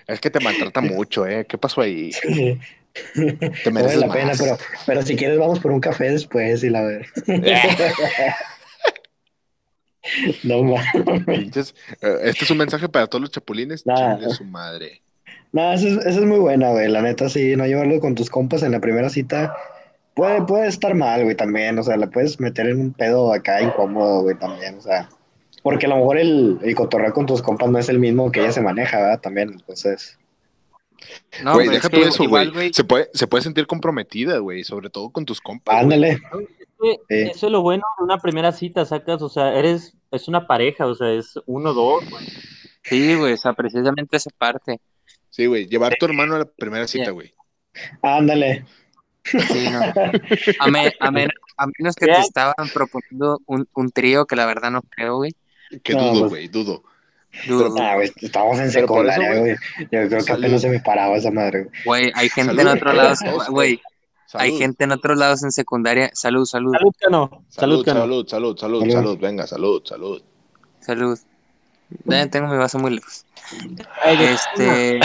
[0.07, 1.45] Es que te maltrata mucho, ¿eh?
[1.47, 2.11] ¿Qué pasó ahí?
[3.13, 3.13] Sí.
[3.13, 3.35] Te No
[3.65, 6.81] vale mereces la pena, pero, pero si quieres vamos por un café después y la
[6.81, 7.05] ver.
[10.43, 11.73] No mames.
[12.01, 13.85] Eh, Este es un mensaje para todos los chapulines.
[13.85, 14.17] Nah.
[14.17, 15.01] Chingue su madre.
[15.51, 16.87] No, esa es, esa es muy buena, güey.
[16.87, 19.53] La neta, sí, no llevarlo con tus compas en la primera cita
[20.15, 21.77] puede, puede estar mal, güey, también.
[21.77, 24.77] O sea, le puedes meter en un pedo acá incómodo, güey, también.
[24.79, 25.09] O sea,
[25.65, 28.41] porque a lo mejor el, el cotorreo con tus compas no es el mismo que
[28.41, 29.19] ella se maneja, ¿verdad?
[29.19, 30.19] También, entonces.
[31.43, 32.71] No, Güey, deja todo eso, igual, güey.
[32.71, 34.63] Se puede, se puede sentir comprometida, güey.
[34.63, 35.81] Sobre todo con tus compas.
[35.81, 36.19] Ándale.
[37.09, 40.85] Eso es lo bueno de una primera cita, sacas, o sea, eres, es una pareja,
[40.85, 42.25] o sea, es uno, dos, güey.
[42.83, 44.79] Sí, güey, o sea, precisamente esa parte.
[45.31, 45.65] Sí, güey.
[45.65, 47.33] Llevar a tu hermano a la primera cita, güey.
[48.03, 48.65] Ándale.
[49.23, 49.79] Sí, no.
[50.59, 54.45] A, me- a men- a menos que te estaban proponiendo un, un trío, que la
[54.45, 55.33] verdad no creo, güey.
[55.83, 56.83] Que No, dudo, pues- güey, dudo.
[58.21, 59.55] Estábamos en secundaria, güey.
[59.91, 61.73] Yo creo que apenas se me paraba esa madre, güey.
[61.85, 62.71] Güey, hay gente Salud.
[62.71, 63.19] en otros lados,
[63.49, 63.81] güey,
[64.33, 66.09] hay gente en otros lados en secundaria.
[66.13, 67.99] Salud, salud, Salud, que no, salud, Salud, que no.
[67.99, 68.93] salud, salud, salud, Salud.
[68.93, 69.19] salud.
[69.19, 70.21] Venga, salud, salud.
[70.79, 71.19] salud.
[72.09, 73.25] Eh, tengo mi vaso muy lejos.
[74.05, 74.99] Este,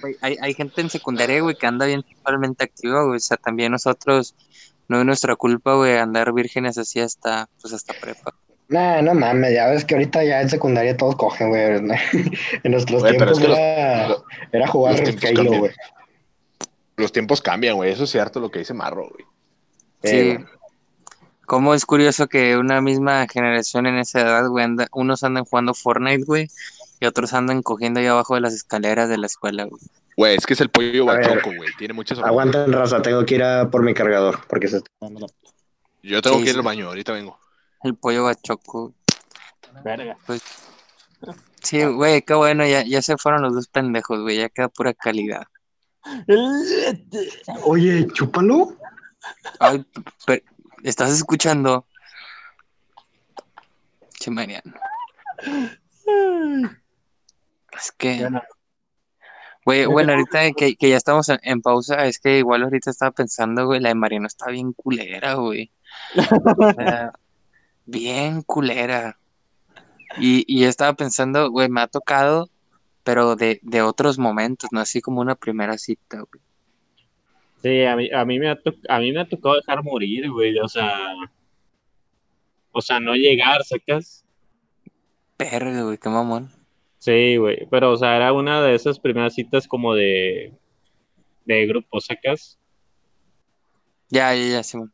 [0.00, 3.16] güey, hay, hay gente en secundaria, güey, que anda bien sexualmente activa, güey.
[3.16, 4.34] O sea, también nosotros,
[4.88, 8.34] no es nuestra culpa, güey, andar vírgenes así hasta, pues hasta prepa.
[8.68, 11.62] Nah, no mames, ya ves que ahorita ya en secundaria todos cogen, güey.
[12.64, 15.72] En nuestros tiempos es que los- era, lo- era jugar los Halo, güey.
[16.96, 17.92] Los tiempos cambian, güey.
[17.92, 19.24] Eso es cierto lo que dice Marro, güey.
[20.02, 20.16] Sí.
[20.16, 20.44] Eh,
[21.44, 25.74] Cómo es curioso que una misma generación en esa edad, güey, anda- unos andan jugando
[25.74, 26.48] Fortnite, güey,
[26.98, 29.80] y otros andan cogiendo ahí abajo de las escaleras de la escuela, güey.
[30.16, 31.68] Güey, es que es el pollo bachoco, güey.
[31.78, 34.90] Tiene muchas Aguanten, raza, tengo que ir a por mi cargador, porque se está
[36.02, 36.58] Yo tengo Sí, que ir sí.
[36.58, 37.38] al baño, ahorita vengo.
[37.82, 38.94] El pollo bachoco.
[39.84, 40.16] Verga.
[41.62, 44.94] Sí, güey, qué bueno, ya, ya se fueron los dos pendejos, güey, ya queda pura
[44.94, 45.46] calidad.
[47.64, 48.76] Oye, chúpalo.
[49.58, 49.84] Ay,
[50.26, 50.42] pero,
[50.84, 51.86] ¿estás escuchando?
[54.20, 54.74] Che, Mariano.
[57.72, 58.28] Es que,
[59.64, 63.10] güey, bueno, ahorita que, que ya estamos en, en pausa, es que igual ahorita estaba
[63.10, 65.72] pensando, güey, la de Mariano está bien culera, güey.
[66.16, 67.12] O sea,
[67.86, 69.18] bien culera.
[70.18, 72.48] Y, y yo estaba pensando, güey, me ha tocado,
[73.04, 76.42] pero de, de otros momentos, no así como una primera cita, güey.
[77.62, 78.58] Sí, a mí, a mí me ha
[78.88, 80.58] a mí me ha tocado dejar morir, güey.
[80.58, 81.14] O sea,
[82.70, 84.24] o sea, no llegar, ¿sacas?
[85.38, 86.50] Verga, güey, qué mamón.
[86.98, 87.66] Sí, güey.
[87.70, 90.52] Pero, o sea, era una de esas primeras citas como de,
[91.44, 92.58] de grupo, ¿sacas?
[94.08, 94.92] Ya, ya, ya, Simón.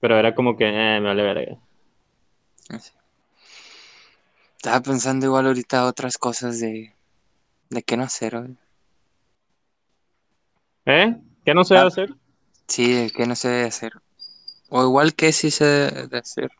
[0.00, 1.58] Pero era como que, eh, me vale verga.
[4.56, 6.94] Estaba pensando igual ahorita otras cosas de,
[7.70, 8.56] de qué no hacer, güey.
[10.86, 11.16] ¿Eh?
[11.44, 11.78] ¿Qué no se Ah.
[11.78, 12.14] debe hacer?
[12.68, 13.92] Sí, de qué no se debe hacer.
[14.68, 16.50] O igual que sí se debe de hacer.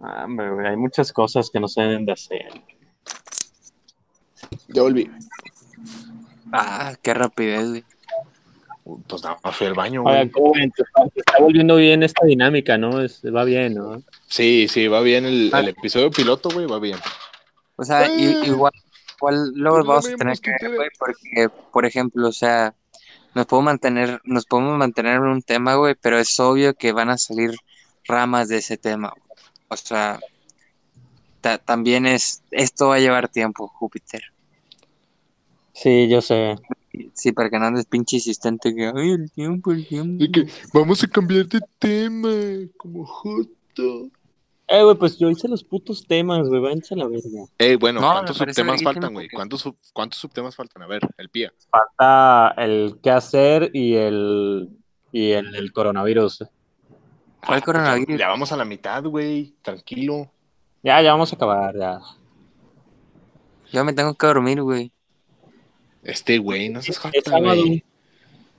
[0.00, 2.48] Ah, hombre, güey, hay muchas cosas que no se deben de hacer.
[4.68, 5.10] Ya volví.
[6.52, 7.84] Ah, qué rapidez, güey.
[9.06, 10.30] Pues nada más fui al baño, güey.
[11.14, 13.00] Está, volviendo bien esta dinámica, ¿no?
[13.02, 14.02] Es- va bien, ¿no?
[14.28, 15.60] Sí, sí, va bien el, Ah.
[15.60, 16.98] el episodio piloto, güey, va bien.
[17.76, 18.08] O sea, Ah.
[18.12, 18.72] igual,
[19.18, 20.74] igual luego Pero vamos a tener que ver, mosquitera.
[20.76, 22.74] güey, porque, por ejemplo, o sea,
[23.34, 27.10] nos podemos mantener, nos podemos mantener en un tema, güey, pero es obvio que van
[27.10, 27.52] a salir
[28.06, 29.10] ramas de ese tema.
[29.10, 29.38] güey.
[29.68, 30.18] O sea,
[31.40, 34.22] ta- también es, esto va a llevar tiempo, Júpiter.
[35.72, 36.56] Sí, yo sé.
[37.14, 40.22] Sí, para que no andes pinche insistente que, ay, el tiempo, el tiempo.
[40.24, 42.30] Y que vamos a cambiar de tema,
[42.76, 44.08] como justo.
[44.66, 47.44] Eh, güey, pues yo hice los putos temas, güey, váyanse a la verga.
[47.58, 49.26] Eh, bueno, No, ¿cuántos subtemas faltan, güey?
[49.26, 50.82] porque- ¿Cuántos, sub- ¿Cuántos subtemas faltan?
[50.82, 51.50] A ver, el pie.
[51.70, 54.68] Falta el qué hacer y el,
[55.12, 56.44] y el, el coronavirus.
[57.44, 58.18] ¿Cuál Ya, coronavirus?
[58.18, 59.54] ya vamos a la mitad, güey.
[59.62, 60.30] Tranquilo.
[60.82, 61.98] Ya, ya vamos a acabar, ya.
[63.72, 64.92] Yo me tengo que dormir, güey.
[66.02, 67.62] Este güey, no seas Es jota, sábado.
[67.64, 67.84] güey.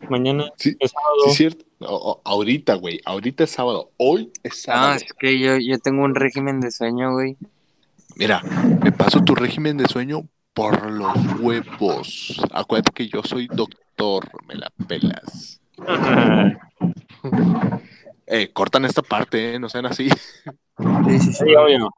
[0.10, 1.16] Mañana Sí, es sábado.
[1.26, 1.66] sí, es cierto.
[1.80, 3.00] O- o- ahorita, güey.
[3.06, 3.92] Ahorita es sábado.
[3.98, 4.96] Hoy es No, sábado.
[4.96, 7.38] es que yo, yo tengo un régimen de sueño, güey.
[8.16, 8.42] Mira,
[8.84, 12.42] me paso tu régimen de sueño por los huevos.
[12.52, 15.62] Acuérdate que yo soy doctor, me la pelas.
[18.34, 20.08] Eh, cortan esta parte, eh, no sean así.
[20.10, 20.14] Sí,
[21.10, 21.34] sí, sí.
[21.34, 21.90] Sí, obvio.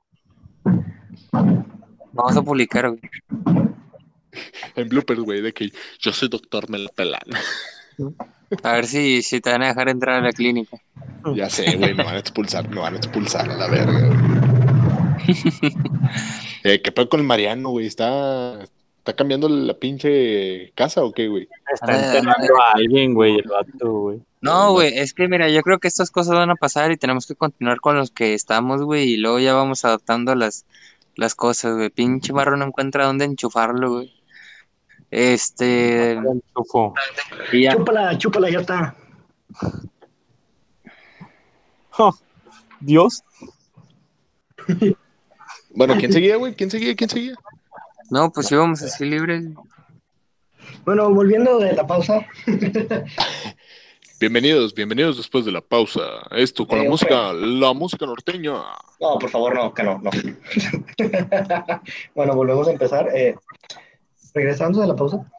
[2.12, 3.02] Vamos a publicar, güey.
[4.76, 7.22] En bloopers, güey, de que yo soy doctor, me la pelan.
[8.64, 10.78] A ver si, si te van a dejar entrar a la clínica.
[11.36, 14.08] Ya sé, güey, me van a expulsar, me van a expulsar a la verga.
[14.08, 15.74] güey.
[16.66, 17.88] Eh, ¿Qué pedo con el Mariano, güey?
[17.88, 18.58] ¿Está,
[19.04, 21.50] ¿Está cambiando la pinche casa o qué, güey?
[21.74, 24.22] Está enterrando a alguien, güey, el vato, güey.
[24.40, 27.28] No, güey, es que mira, yo creo que estas cosas van a pasar y tenemos
[27.28, 30.66] que continuar con los que estamos, güey, y luego ya vamos adaptando las,
[31.16, 31.90] las cosas, güey.
[31.90, 34.14] Pinche marro no encuentra dónde enchufarlo, güey.
[35.16, 36.18] Este.
[37.52, 37.74] Y ya.
[37.76, 38.96] Chúpala, chúpala, ya está.
[41.98, 42.14] Oh,
[42.80, 43.24] Dios.
[45.76, 46.54] Bueno, ¿quién seguía, güey?
[46.56, 46.96] ¿Quién seguía?
[46.96, 47.34] ¿Quién seguía?
[48.12, 49.44] No, pues íbamos así libres.
[50.86, 52.24] Bueno, volviendo de la pausa.
[54.20, 56.02] Bienvenidos, bienvenidos después de la pausa.
[56.30, 56.92] Esto con Eh, la ok.
[56.92, 58.54] música, la música norteña.
[59.02, 60.12] No, por favor, no, que no, no.
[62.16, 63.10] bueno, volvemos a empezar.
[63.16, 63.36] Eh,
[64.34, 65.32] regresando de la pausa.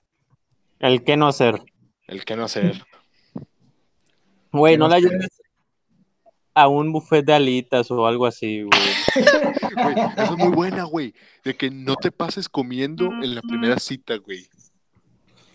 [0.78, 1.60] El qué no hacer.
[2.06, 2.82] El que no hacer.
[4.52, 5.42] Güey, no no la lleves
[6.54, 8.80] a un buffet de alitas o algo así, güey.
[10.16, 11.14] Es muy buena, güey.
[11.42, 14.46] De que no te pases comiendo en la primera cita, güey.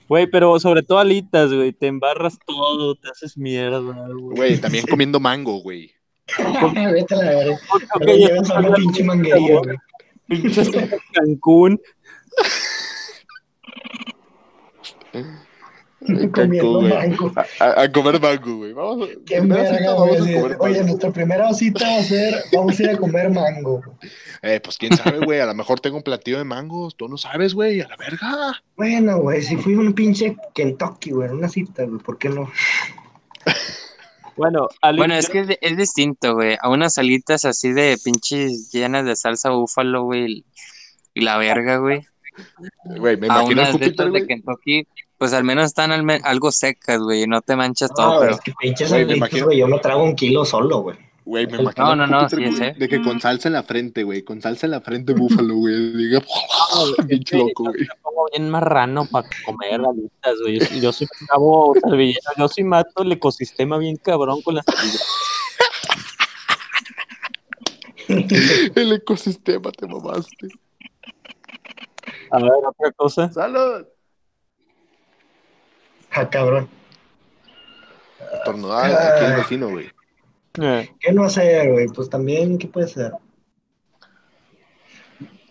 [0.09, 1.71] Güey, pero sobre todo alitas, güey.
[1.71, 4.35] Te embarras todo, te haces mierda, güey.
[4.35, 5.91] Güey, también comiendo mango, güey.
[6.93, 7.59] Vete a la verga.
[7.73, 9.77] Ok, No ya lleves estás a una hablando pinche manguería, güey.
[10.27, 10.69] pinches
[11.13, 11.81] Cancún.
[16.33, 17.31] Comiendo mango.
[17.59, 18.73] A, comer mango, güey.
[18.73, 22.79] Vamos, Qué primera cita, vamos a comer Oye, nuestra primera cita va a ser, vamos
[22.79, 23.81] a ir a comer mango.
[24.41, 25.41] Eh, pues quién sabe, güey.
[25.41, 26.95] A lo mejor tengo un platillo de mangos.
[26.95, 27.81] Tú no sabes, güey.
[27.81, 28.63] A la verga.
[28.77, 32.49] Bueno, güey, si fui un pinche Kentucky, güey, una cita, güey, ¿por qué no?
[34.37, 36.57] Bueno, Bueno, es que es, es distinto, güey.
[36.61, 40.45] A unas alitas así de pinches llenas de salsa búfalo, güey.
[41.13, 42.07] Y la verga, güey.
[42.85, 44.27] Güey, me A imagino el unas estas de.
[44.27, 44.87] Kentucky,
[45.17, 47.27] pues al menos están al me- algo secas, güey.
[47.27, 48.31] No te manchas todo, No, pero...
[48.35, 50.97] es que pinches Güey, imagino- güey, yo me trago un kilo solo, güey.
[51.25, 52.79] Güey, me imagino No, el no, no, Júpiter, sí, güey, ese.
[52.79, 54.23] de que con salsa en la frente, güey.
[54.23, 55.93] Con salsa en la frente, búfalo, güey.
[55.93, 56.23] Diga,
[57.07, 57.81] pinche loco, güey.
[57.81, 60.59] me pongo bien marrano para comer alitas, güey.
[60.59, 64.65] Yo, yo soy bravo servilleta, yo sí mato el ecosistema bien cabrón con las.
[68.07, 70.47] El ecosistema te mamaste.
[72.31, 73.31] A ver, otra cosa.
[73.31, 73.85] ¡Salud!
[76.11, 76.69] Ah, cabrón.
[78.33, 79.91] Estornudar aquí el vecino, güey.
[80.61, 81.87] Eh, ¿Qué no hacer, güey?
[81.87, 83.13] Pues también, ¿qué puede ser?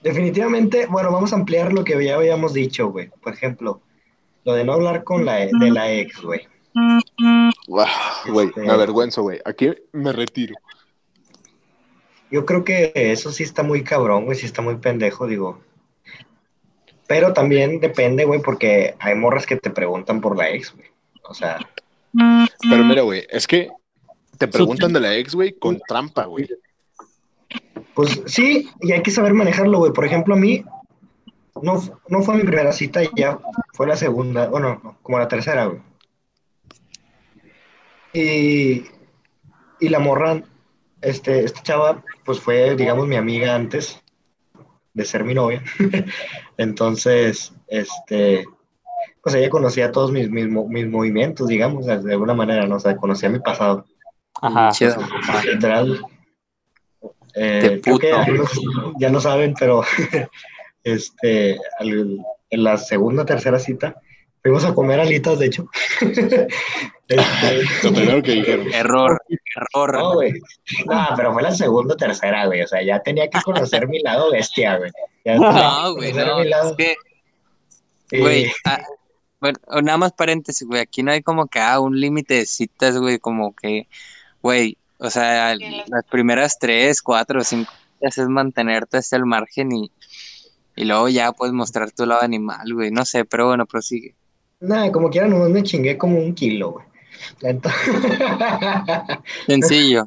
[0.02, 3.08] Definitivamente, bueno, vamos a ampliar lo que ya habíamos dicho, güey.
[3.22, 3.80] Por ejemplo,
[4.44, 6.46] lo de no hablar con la e- de la ex, güey.
[7.66, 7.86] Guau,
[8.28, 9.40] Güey, Este- me avergüenzo, güey.
[9.44, 10.54] Aquí me retiro.
[12.30, 15.60] Yo creo que eso sí está muy cabrón, güey, sí está muy pendejo, digo.
[17.08, 20.86] Pero también depende, güey, porque hay morras que te preguntan por la ex, güey.
[21.22, 21.58] O sea,
[22.12, 23.70] Pero mira, güey, es que
[24.36, 26.46] te preguntan de la ex, güey, con trampa, güey.
[27.94, 29.92] pues sí, y hay que saber manejarlo, güey.
[29.92, 30.62] Por ejemplo, a mí
[31.62, 33.38] no, no fue mi primera cita, ya
[33.72, 35.80] fue la segunda, bueno, no, como la tercera, güey.
[38.12, 38.84] Y,
[39.80, 40.42] y la morra,
[41.00, 44.02] este, esta chava, pues fue, digamos, mi amiga antes
[44.98, 45.62] de ser mi novia.
[46.58, 48.44] Entonces, este,
[49.22, 52.76] pues ella conocía todos mis, mis, mis movimientos, digamos, de alguna manera, ¿no?
[52.76, 53.86] O sea, conocía mi pasado.
[54.42, 54.70] Ajá.
[54.72, 54.96] Chido.
[55.44, 56.00] Literal.
[57.34, 58.50] eh, creo que algunos
[58.98, 59.82] ya no saben, pero
[60.82, 64.00] este, en la segunda tercera cita
[64.42, 65.68] fuimos a comer alitas, de hecho.
[66.00, 66.48] Este,
[67.82, 68.72] Lo primero que dijeron.
[68.72, 69.20] Error,
[69.56, 69.92] error.
[69.94, 70.32] no, güey.
[70.86, 72.62] No, pero fue la segunda tercera, güey.
[72.62, 74.90] O sea, ya tenía que conocer mi lado bestia, güey.
[75.24, 76.38] Ya No, güey, conocer no.
[76.40, 76.70] mi lado.
[76.70, 76.96] Es que,
[78.10, 78.80] Y- güey, ah,
[79.40, 80.80] bueno, nada más paréntesis, güey.
[80.82, 83.18] Aquí no hay como que ah, un límite de citas, güey.
[83.18, 83.88] Como que,
[84.42, 87.70] güey, o sea, las primeras tres, cuatro, cinco
[88.00, 89.90] citas es mantenerte hasta el margen y,
[90.76, 92.90] y luego ya puedes mostrar tu lado animal, güey.
[92.90, 94.14] No sé, pero bueno, prosigue.
[94.60, 96.86] Nada, como quiera, nomás me chingué como un kilo, güey.
[97.42, 97.80] Entonces,
[99.46, 100.04] Sencillo.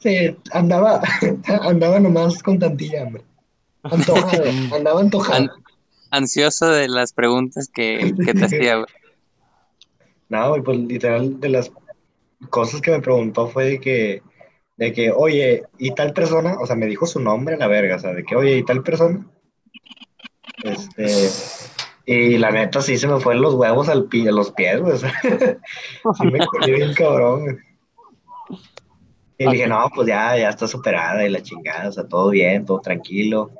[0.00, 1.00] sí, andaba,
[1.62, 3.24] andaba nomás con tantilla hambre.
[3.82, 4.44] Antojado,
[4.74, 5.42] andaba antojado.
[5.44, 5.50] An-
[6.10, 8.86] ansioso de las preguntas que, que te hacía, güey.
[10.28, 11.70] No, güey, pues literal de las
[12.50, 14.22] cosas que me preguntó fue de que,
[14.76, 16.56] de que, oye, ¿y tal persona?
[16.60, 18.64] O sea, me dijo su nombre a la verga, o sea, de que, oye, ¿y
[18.64, 19.26] tal persona?
[20.62, 21.28] Este,
[22.06, 24.98] y la neta sí se me fue los huevos al pi- a los pies, güey,
[26.18, 27.58] sí me colé bien cabrón.
[29.38, 32.64] Y dije, no, pues ya, ya está superada y la chingada, o sea, todo bien,
[32.64, 33.50] todo tranquilo.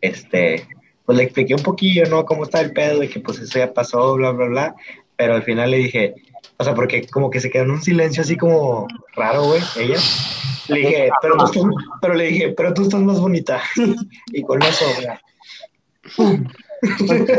[0.00, 0.66] Este,
[1.06, 2.26] pues le expliqué un poquillo, ¿no?
[2.26, 4.74] Cómo está el pedo, de que pues eso ya pasó, bla, bla, bla.
[5.16, 6.14] Pero al final le dije,
[6.58, 9.98] o sea, porque como que se quedó en un silencio así como raro, güey, ella.
[10.68, 11.62] Le dije, pero tú estás,
[12.02, 13.62] pero le dije, pero tú estás más bonita.
[14.32, 16.36] y con eso, güey.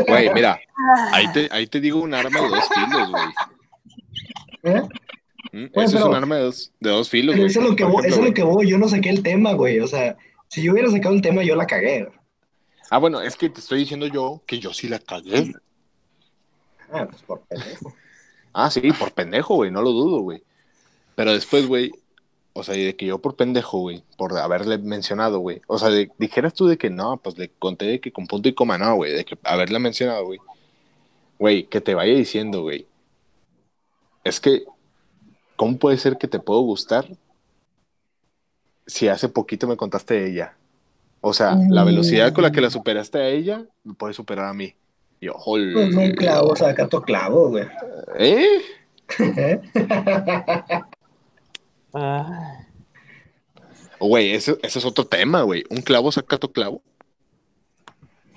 [0.06, 0.60] Güey, mira,
[1.12, 4.74] ahí te, ahí te digo un arma de dos filos, güey.
[4.74, 4.82] ¿Eh?
[5.52, 5.66] ¿Mm?
[5.72, 7.46] Güey, Eso es un arma de dos, de dos filos, güey.
[7.48, 9.52] eso es lo que voy, eso es lo que voy, yo no saqué el tema,
[9.52, 9.80] güey.
[9.80, 10.16] O sea,
[10.48, 12.08] si yo hubiera sacado el tema, yo la cagué.
[12.90, 15.52] Ah, bueno, es que te estoy diciendo yo que yo sí la cagué.
[16.90, 17.94] Ah, pues por pendejo.
[18.52, 20.42] Ah, sí, por pendejo, güey, no lo dudo, güey.
[21.14, 21.92] Pero después, güey,
[22.58, 25.60] o sea, de que yo por pendejo, güey, por haberle mencionado, güey.
[25.66, 28.48] O sea, de- dijeras tú de que no, pues le conté de que con punto
[28.48, 30.38] y coma, no, güey, de que haberla mencionado, güey.
[31.38, 32.86] Güey, que te vaya diciendo, güey.
[34.24, 34.64] Es que,
[35.56, 37.06] ¿cómo puede ser que te puedo gustar
[38.86, 40.54] si hace poquito me contaste de ella?
[41.20, 44.54] O sea, la velocidad con la que la superaste a ella, me puede superar a
[44.54, 44.74] mí.
[45.20, 47.66] Yo, "Jol- Pues un clavo, saca tu clavo, güey.
[48.18, 48.60] ¿Eh?
[51.94, 52.58] Ah,
[54.00, 55.64] Güey, ese, ese es otro tema, güey.
[55.70, 56.82] Un clavo saca otro clavo.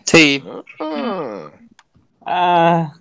[0.06, 0.44] Sí,
[0.80, 1.52] Ah,
[2.26, 2.94] ah,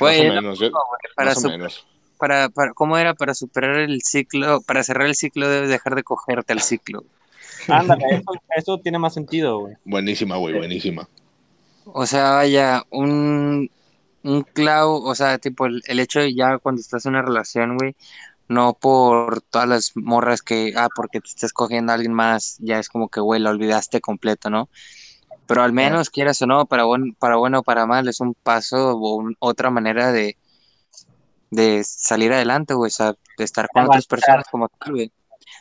[0.00, 1.86] güey, más o era menos, yo- güey, para, más o su- menos.
[2.18, 3.14] para, para, ¿cómo era?
[3.14, 7.04] Para superar el ciclo, para cerrar el ciclo debes dejar de cogerte al ciclo.
[7.68, 9.76] ándale, eso, eso tiene más sentido, güey.
[9.84, 11.08] Buenísima, güey, buenísima.
[11.84, 13.70] O sea, vaya, un,
[14.24, 17.76] un clavo, o sea, tipo el, el hecho de ya cuando estás en una relación,
[17.78, 17.94] güey,
[18.52, 22.78] no por todas las morras que, ah, porque te estás cogiendo a alguien más, ya
[22.80, 24.70] es como que, güey, la olvidaste completo, ¿no?
[25.46, 28.34] Pero al menos, quieras o no, para, buen, para bueno o para mal, es un
[28.34, 30.38] paso o un- otra manera de,
[31.50, 35.12] de salir adelante, güey, o sea, de estar con otras personas como tal, güey.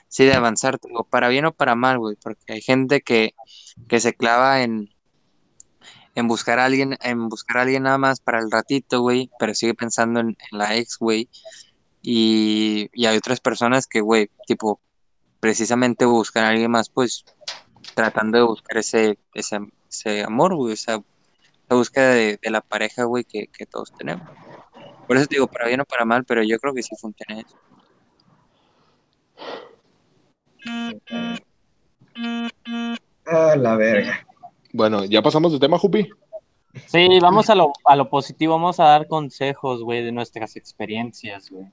[0.08, 3.34] Sí, de avanzar, digo, para bien o para mal, güey, porque hay gente que,
[3.88, 4.90] que se clava en,
[6.16, 9.56] en buscar a alguien, en buscar a alguien nada más para el ratito, güey, pero
[9.56, 11.30] sigue pensando en, en la ex, güey.
[12.02, 14.80] Y, y hay otras personas que, güey, tipo,
[15.40, 17.26] precisamente buscan a alguien más, pues,
[17.96, 23.04] tratando de buscar ese, ese, ese amor, güey, esa, esa búsqueda de, de la pareja,
[23.04, 24.28] güey, que, que todos tenemos.
[25.08, 27.42] Por eso te digo, para bien o para mal, pero yo creo que sí funciona
[27.42, 27.58] eso.
[33.26, 34.26] Ah, la verga.
[34.74, 36.10] Bueno, ya pasamos de tema, Jupi.
[36.88, 41.50] Sí, vamos a lo, a lo positivo, vamos a dar consejos, güey, de nuestras experiencias,
[41.50, 41.68] güey.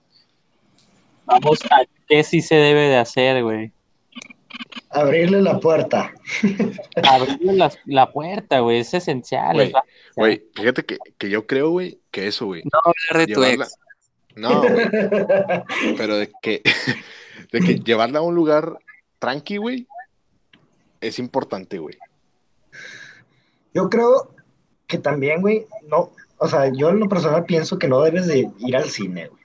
[1.28, 3.72] Vamos a qué sí se debe de hacer, güey.
[4.90, 6.12] Abrirle la puerta.
[7.04, 9.54] Abrirle las- la puerta, güey, es esencial.
[9.54, 9.92] Güey, es básico.
[10.16, 12.62] Güey, fíjate que, que yo creo, güey, que eso, güey.
[12.64, 13.76] No hablar de tu ex.
[14.36, 14.86] No, güey,
[15.96, 16.62] pero de que,
[17.52, 18.78] de que llevarla a un lugar
[19.18, 19.86] tranqui, güey,
[21.00, 21.96] es importante, güey.
[23.74, 24.34] Yo creo
[24.86, 28.48] que también, güey, no, o sea, yo en lo personal pienso que no debes de
[28.58, 29.37] ir al cine, güey.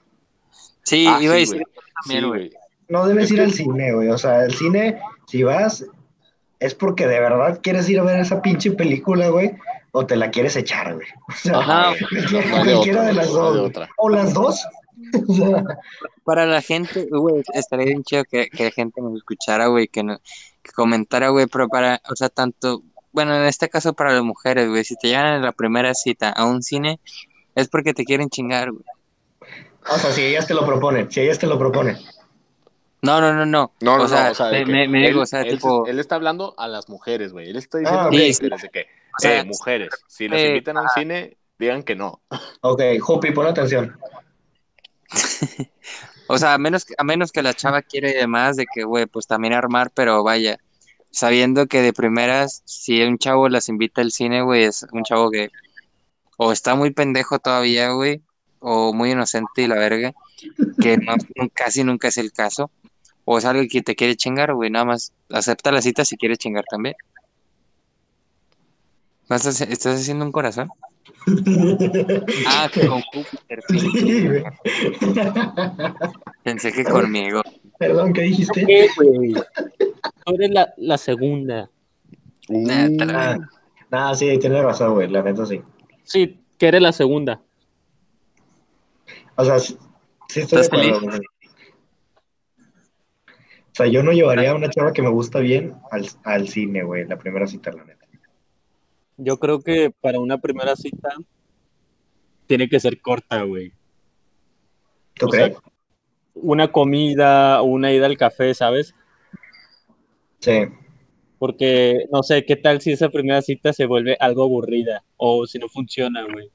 [0.84, 1.74] Sí, Ah, iba a decir güey.
[2.02, 2.52] también, Sí, güey.
[2.88, 4.08] No debes Es ir que- al cine, güey.
[4.10, 5.84] O sea, el cine, si vas,
[6.60, 9.52] es porque de verdad quieres ir a ver esa pinche película, güey,
[9.92, 11.06] o te la quieres echar, güey.
[11.28, 13.52] O sea, Ajá, No, cualquiera, de cualquiera otra, de las dos.
[13.54, 13.70] de güey.
[13.70, 13.88] otra.
[13.96, 14.64] O las dos.
[15.28, 15.64] O sea,
[16.24, 20.02] para la gente, güey, estaría bien chido que, que la gente nos escuchara, güey, que,
[20.04, 20.18] no-
[20.62, 22.82] que comentara, güey, pero para, o sea, tanto,
[23.12, 26.30] bueno, en este caso para las mujeres, güey, si te llevan en la primera cita
[26.30, 27.00] a un cine,
[27.54, 28.84] es porque te quieren chingar, güey.
[29.90, 31.98] O sea, si ellas te lo proponen, si ellas te lo proponen.
[33.02, 33.72] No, no, no, no.
[33.80, 35.50] No, no, o sea, no, o sea, de me, me- digo, él, o sea, él-
[35.50, 37.50] tipo, él está hablando a las mujeres, güey.
[37.50, 38.14] Él está diciendo Ah, a ok.
[38.14, 41.36] las mujeres de que, o sea, eh, mujeres, si las eh, invitan a un cine,
[41.58, 42.22] digan que no.
[42.62, 43.98] Ok, Hopi, pon atención.
[46.26, 48.84] O sea, a menos, que- a menos que la chava quiera y demás, de que,
[48.84, 50.56] güey, pues también armar, pero vaya,
[51.10, 55.30] sabiendo que de primeras, si un chavo las invita al cine, güey, es un chavo
[55.30, 55.50] que
[56.38, 58.22] o está muy pendejo todavía, güey,
[58.66, 60.14] o muy inocente y la verga,
[60.80, 61.14] que no,
[61.54, 62.70] casi nunca es el caso,
[63.26, 66.36] o es alguien que te quiere chingar, güey, nada más acepta la cita si quiere
[66.38, 66.94] chingar también.
[69.28, 70.68] ¿Vas a hacer- ¿Estás haciendo un corazón?
[72.46, 73.60] Ah, que con Júpiter.
[76.42, 77.42] Pensé que conmigo.
[77.78, 78.64] Perdón, ¿qué dijiste?
[78.66, 79.32] ¿Qué, güey?
[80.24, 81.70] Tú eres la, la segunda.
[82.48, 83.38] Nah, te la- Ah,
[83.90, 85.60] nada, sí, tienes razón, güey, la neta sí.
[86.04, 87.40] Sí, que eres la segunda.
[89.36, 89.76] O sea, sí,
[90.28, 91.00] sí estoy de ¿Estás acuerdo.
[91.08, 91.20] güey.
[93.28, 96.84] O sea, yo no llevaría a una chava que me gusta bien al, al cine,
[96.84, 98.06] güey, la primera cita, la neta.
[99.16, 101.08] Yo creo que para una primera cita
[102.46, 103.72] tiene que ser corta, güey.
[105.14, 105.58] ¿Tú O sea, crees?
[106.34, 108.94] Una comida o una ida al café, ¿sabes?
[110.40, 110.62] Sí.
[111.38, 115.04] Porque no sé, ¿qué tal si esa primera cita se vuelve algo aburrida?
[115.16, 116.50] O si no funciona, güey.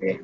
[0.00, 0.18] sí.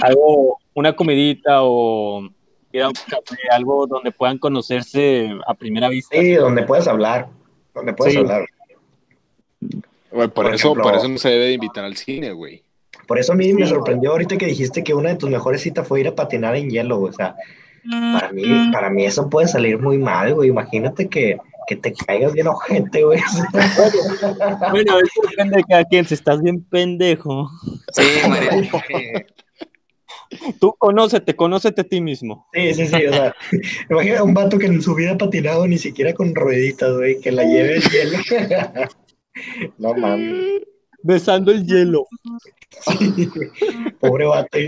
[0.00, 2.28] Algo, una comidita o
[2.72, 6.16] ir a un café, algo donde puedan conocerse a primera vista.
[6.18, 7.28] Sí, donde puedas hablar.
[7.74, 8.18] Donde puedas Sí.
[8.20, 8.46] hablar.
[10.10, 12.62] Güey, por, Por eso, ejemplo- por eso no se debe de invitar al cine, güey.
[13.06, 15.86] Por eso a mí me sorprendió ahorita que dijiste que una de tus mejores citas
[15.88, 17.10] fue ir a patinar en hielo, güey.
[17.10, 17.34] O sea,
[18.12, 18.42] para mí,
[18.72, 20.50] para mí eso puede salir muy mal, güey.
[20.50, 23.20] Imagínate que, que te caigas bien ojete, güey.
[24.70, 26.04] Bueno, eso depende de cada quien.
[26.06, 27.48] Si estás bien pendejo,
[27.92, 28.50] Sí, María.
[30.60, 32.46] Tú conócete, conócete a ti mismo.
[32.52, 33.34] Sí, sí, sí, o sea,
[33.90, 37.32] imagina un vato que en su vida ha patinado ni siquiera con rueditas, güey, que
[37.32, 38.18] la lleve en hielo.
[39.78, 40.62] No mames,
[41.02, 42.06] Besando el hielo.
[44.00, 44.58] pobre vato.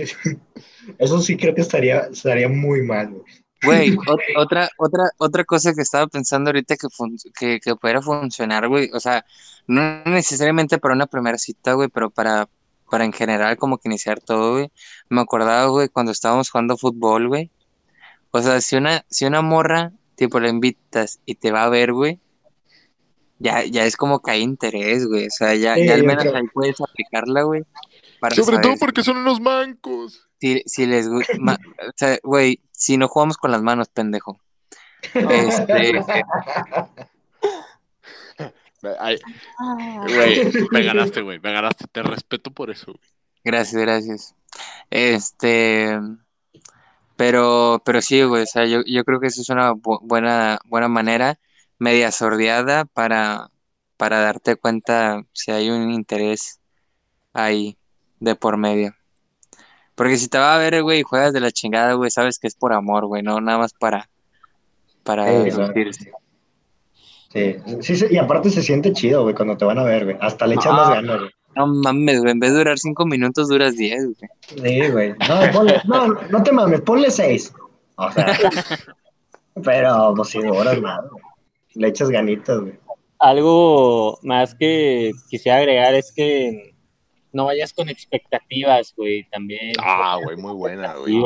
[0.99, 3.25] Eso sí creo que estaría, estaría muy mal, güey.
[3.63, 8.01] Güey, ot- otra, otra, otra cosa que estaba pensando ahorita que, fun- que, que pudiera
[8.01, 9.25] funcionar, güey, o sea,
[9.67, 12.49] no necesariamente para una primera cita, güey, pero para,
[12.91, 14.71] para en general como que iniciar todo, güey.
[15.09, 17.51] Me acordaba, güey, cuando estábamos jugando fútbol, güey.
[18.33, 21.93] O sea, si una, si una morra, tipo, la invitas y te va a ver,
[21.93, 22.21] güey,
[23.39, 25.27] ya, ya es como que hay interés, güey.
[25.27, 26.37] O sea, ya, Sí, ya al menos creo.
[26.37, 27.63] ahí puedes aplicarla, güey.
[28.21, 30.29] Para Sobre saber todo porque son unos mancos.
[30.39, 31.33] si, si les gusta,
[31.89, 34.39] o sea, güey, si no jugamos con las manos, pendejo.
[35.15, 35.93] Este,
[38.99, 39.19] Ay,
[40.15, 41.39] Güey, me ganaste, güey.
[41.41, 41.87] Me ganaste.
[41.91, 43.11] Te respeto por eso, güey.
[43.45, 44.35] Gracias, gracias.
[44.91, 45.99] Este,
[47.17, 50.59] pero, pero sí, güey, o sea, yo, yo creo que eso es una bu- buena,
[50.65, 51.39] buena manera,
[51.79, 53.51] media sordeada para,
[53.97, 56.61] para darte cuenta si hay un interés
[57.33, 57.77] ahí
[58.21, 58.95] de por medio.
[59.95, 62.47] Porque si te va a ver, güey, y juegas de la chingada, güey, sabes que
[62.47, 64.09] es por amor, güey, no nada más para,
[65.05, 65.25] para
[65.93, 66.11] Sí.
[67.33, 70.17] Sí, sí, sí, y aparte se siente chido, güey, cuando te van a ver, güey.
[70.21, 70.77] Hasta le echas Ah.
[70.77, 71.31] más ganas, güey.
[71.57, 74.31] No mames, güey, en vez de durar cinco minutos, duras diez, güey.
[74.85, 75.11] Sí, güey.
[75.29, 77.53] No, ponle, no, no te mames, ponle seis.
[77.97, 78.27] O sea,
[79.65, 81.23] pero pues si duras más, güey.
[81.75, 82.75] Le echas ganitas, güey.
[83.19, 86.75] Algo más que quisiera agregar es que
[87.33, 89.73] no vayas con expectativas, güey, también.
[89.79, 91.23] Ah, güey, muy buena, güey.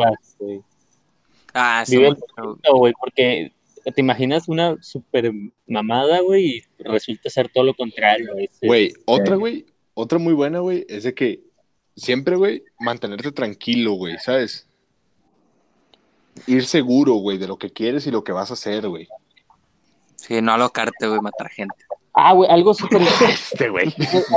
[1.55, 3.53] Ah, sí, Vive el momento, güey, porque
[3.93, 5.31] te imaginas una super
[5.67, 8.33] mamada, güey, y resulta ser todo lo contrario.
[8.63, 8.93] güey.
[9.07, 11.43] Otra, güey, otra muy buena, güey, es de que
[11.97, 14.67] siempre, güey, mantenerte tranquilo, güey, ¿sabes?
[16.47, 19.09] Ir seguro, güey, de lo que quieres y lo que vas a hacer, güey.
[20.17, 21.77] Sí, no alocarte, güey, matar gente.
[22.15, 23.87] Ah, güey, algo súper Este, güey.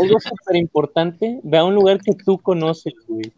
[0.02, 1.40] algo súper importante.
[1.44, 3.32] Ve a un lugar que tú conoces, güey.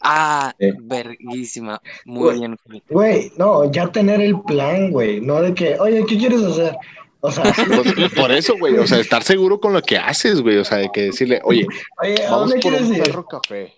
[0.00, 0.70] Ah, Sí.
[0.82, 1.80] verguísima.
[2.04, 2.56] Muy bien,
[2.90, 3.32] güey.
[3.36, 5.20] No, ya tener el plan, güey.
[5.20, 6.76] No de que, oye, ¿qué quieres hacer?
[7.20, 7.44] O sea,
[7.96, 10.78] Pues, por eso, güey, o sea, estar seguro con lo que haces, güey, o sea,
[10.78, 11.66] de que decirle, oye,
[12.02, 13.02] oye, ¿a vamos dónde por quieres un ir?
[13.02, 13.72] perro café.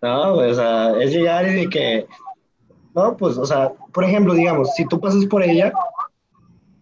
[0.00, 2.06] No, güey, o sea, es llegar y de que,
[2.94, 5.72] no, pues, o sea, por ejemplo, digamos, si tú pasas por ella,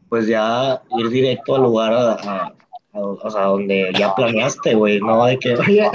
[0.08, 2.46] pues ya ir directo al lugar, a, a-
[2.92, 5.90] a- o sea, donde ya planeaste, güey, no de que, oye,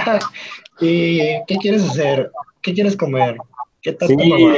[0.81, 2.31] ¿y qué quieres hacer?
[2.61, 3.37] ¿Qué quieres comer?
[3.81, 4.55] ¿Qué tal Sí, tu mamá?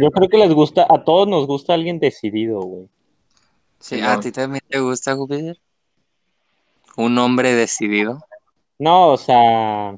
[0.00, 2.88] yo creo que les gusta, a todos nos gusta alguien decidido, güey.
[3.78, 4.20] Sí, ¿a no.
[4.20, 5.58] ti también te gusta, Júpiter?
[6.96, 8.18] Un hombre decidido.
[8.78, 9.96] No, o sea,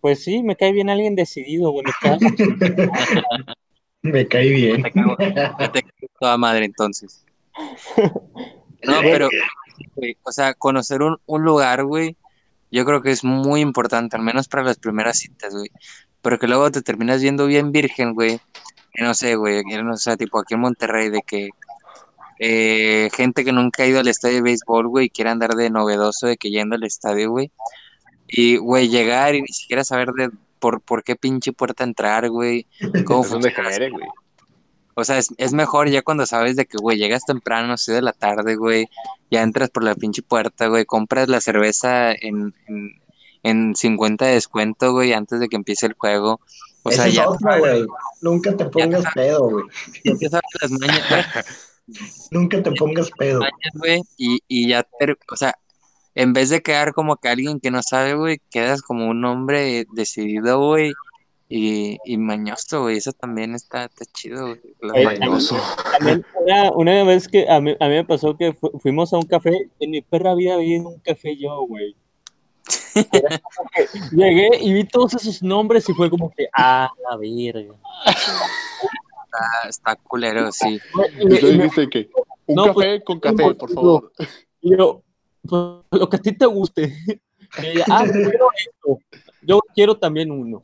[0.00, 1.84] pues sí, me cae bien alguien decidido, güey.
[1.86, 2.18] Me cae-
[4.02, 4.82] Me cae bien.
[4.82, 7.24] Te cago, te cago toda madre, entonces.
[8.84, 9.28] No, pero,
[9.94, 12.16] güey, o sea, conocer un, un lugar, güey,
[12.72, 15.70] yo creo que es muy importante, al menos para las primeras citas, güey.
[16.22, 18.40] Pero que luego te terminas viendo bien virgen, güey.
[18.92, 21.50] Que no sé, güey, que no sé, tipo aquí en Monterrey, de que
[22.38, 26.26] eh, gente que nunca ha ido al estadio de béisbol, güey, quiere andar de novedoso
[26.26, 27.52] de que yendo al estadio, güey.
[28.26, 32.66] Y, güey, llegar y ni siquiera saber de por, por qué pinche puerta entrar, güey.
[33.04, 33.54] Cómo funciona.
[33.90, 34.08] güey.
[34.94, 38.02] O sea, es, es mejor ya cuando sabes de que, güey, llegas temprano, 6 de
[38.02, 38.88] la tarde, güey,
[39.30, 43.00] ya entras por la pinche puerta, güey, compras la cerveza en, en,
[43.42, 46.40] en 50 de descuento, güey, antes de que empiece el juego.
[46.82, 47.86] O sea, es ya otra, güey.
[48.20, 49.64] Nunca te pongas pedo, güey.
[50.28, 51.22] sabes las mañas, güey,
[52.30, 53.40] Nunca te pongas pedo.
[53.40, 55.54] mañas, güey, y, y ya, ter- o sea,
[56.14, 59.86] en vez de quedar como que alguien que no sabe, güey, quedas como un hombre
[59.94, 60.92] decidido, güey,
[61.54, 64.60] y, y mañoso, güey, eso también está, está chido, güey.
[64.94, 65.04] Eh.
[65.04, 65.56] Mañoso.
[65.98, 69.16] También una, una vez que a mí, a mí me pasó que fu- fuimos a
[69.18, 71.94] un café, en mi perra vida había ido un café yo, güey.
[74.12, 77.74] Llegué y vi todos esos nombres y fue como que, ah, la verga.
[78.06, 80.80] Está, está culero, sí.
[81.26, 82.10] Dijiste que
[82.46, 84.12] un No, café pues, con café, por favor.
[84.60, 85.02] yo,
[85.48, 86.94] pues, lo que a ti te guste.
[87.62, 88.98] Ella, ah, yo quiero esto.
[89.42, 90.62] Yo quiero también uno.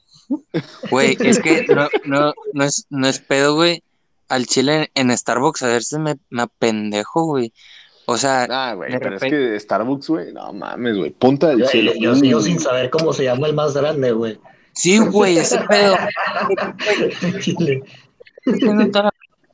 [0.90, 3.82] Güey, es que no, no, no es, no es pedo, güey.
[4.28, 7.52] Al chile en Starbucks a veces me, me apendejo, güey.
[8.06, 11.10] O sea, Ah, güey, de pero es que Starbucks, güey, no mames, güey.
[11.10, 11.92] Punta del Yo, cielo.
[11.98, 14.38] yo sigo sin saber cómo se llama el más grande, güey.
[14.72, 15.96] sí, güey, ese pedo.
[17.40, 17.82] Chile.
[18.46, 19.12] Haciendo toda la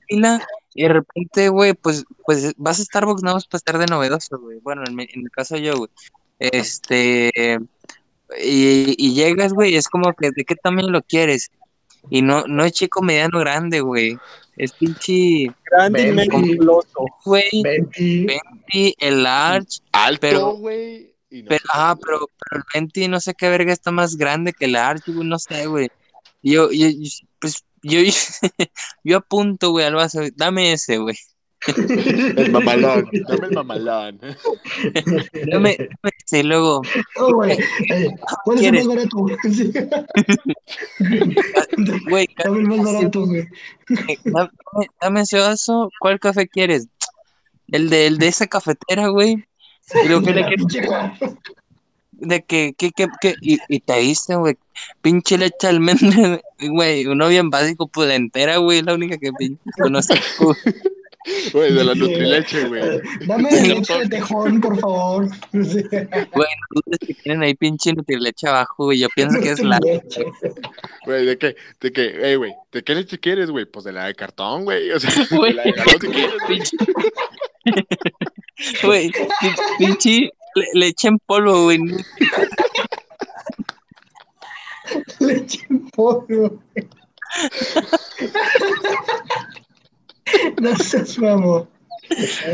[0.09, 3.87] fila y de repente, güey, pues, pues vas a Starbucks nada más para estar de
[3.87, 4.59] novedoso, güey.
[4.61, 5.91] Bueno, en mi, en mi caso yo, güey.
[6.39, 7.59] Este,
[8.43, 11.51] y, y llegas, güey, es como que, ¿de qué tamaño lo quieres?
[12.11, 14.19] Y no, no es chico, mediano, grande, güey.
[14.57, 16.57] Es pinche, Grande y
[17.25, 18.27] güey, Venti.
[18.73, 19.79] y el large.
[19.93, 21.15] Alto, Pero- güey.
[21.31, 24.17] no Pero, sé ah, qué, pero, pero el Venti no sé qué verga está más
[24.17, 25.89] grande que el Archie, güey, no sé, güey.
[26.43, 27.11] Yo, yo, yo-
[27.41, 27.99] pues, yo,
[29.05, 31.17] yo apunto, güey, al vaso, dame ese, güey.
[32.37, 34.21] El mamalón, dame el mamalón.
[35.51, 36.83] Dame, dame ese, y luego,
[37.17, 37.57] Oh, güey.
[38.45, 39.17] ¿Cuál es el más barato?
[42.09, 43.47] Güey, Dame el más barato, güey.
[44.25, 44.51] dame,
[45.01, 46.89] dame ese vaso, ¿cuál café quieres?
[47.69, 49.45] El de, el de esa cafetera, güey.
[50.05, 50.67] Y luego, ¿qué le quieres?
[52.13, 54.57] De que, que, que, que, y, y te diste, güey,
[55.03, 59.61] pinche leche almendra, güey, uno bien básico, pues la entera, güey, la única que pinche
[59.81, 60.15] conozco.
[61.53, 63.01] Güey, de la Nutrileche, güey.
[63.27, 65.29] Dame leche de tejón, por favor.
[65.53, 68.99] Güey, no que tienen ahí pinche Nutrileche abajo, güey.
[68.99, 69.79] Yo pienso que es la.
[69.79, 70.25] Leche.
[71.07, 71.57] Güey, ¿de qué?
[71.81, 72.31] ¿De qué?
[72.31, 73.65] Ey, güey, ¿de qué leche quieres, güey?
[73.65, 74.91] Pues de la de cartón, güey.
[74.91, 75.53] O sea, de Güey.
[75.55, 76.59] la de galón si quieres, güey.
[76.59, 76.77] Pinche.
[78.83, 81.79] Güey, pin- pinche le, leche en polvo, güey.
[85.21, 86.61] Leche en polvo.
[90.61, 91.69] No seas mamón.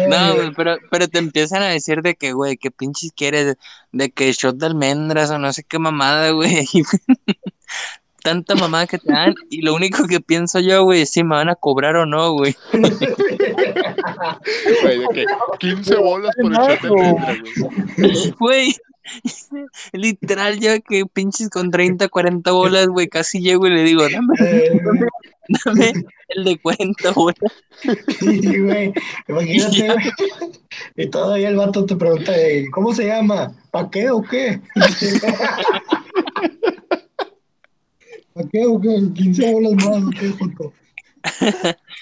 [0.08, 3.56] No, güey, pero, pero te empiezan a decir de que, güey, qué pinches quieres,
[3.92, 6.68] de que shot de almendras o no sé qué mamada, güey.
[8.22, 11.36] Tanta mamada que te dan y lo único que pienso yo, güey, es si me
[11.36, 12.54] van a cobrar o no, güey.
[14.82, 15.24] Güey, de que
[15.58, 17.34] 15 bolas por el shot de almendra,
[17.96, 18.34] güey.
[18.38, 18.76] Güey,
[19.92, 24.34] literal, ya que pinches con 30, 40 bolas, güey, casi llego y le digo, dame,
[25.64, 25.92] dame
[26.28, 27.36] el de 40 bolas.
[28.18, 28.92] Sí, güey.
[29.28, 30.12] Imagínate, güey.
[30.96, 32.32] Y todavía el vato te pregunta,
[32.72, 33.53] ¿cómo se llama?
[33.70, 34.61] ¿Pa' qué o qué?
[38.34, 39.01] ¿Pa' qué o qué?
[39.14, 40.72] 15 bolas más, ¿o qué, Joto?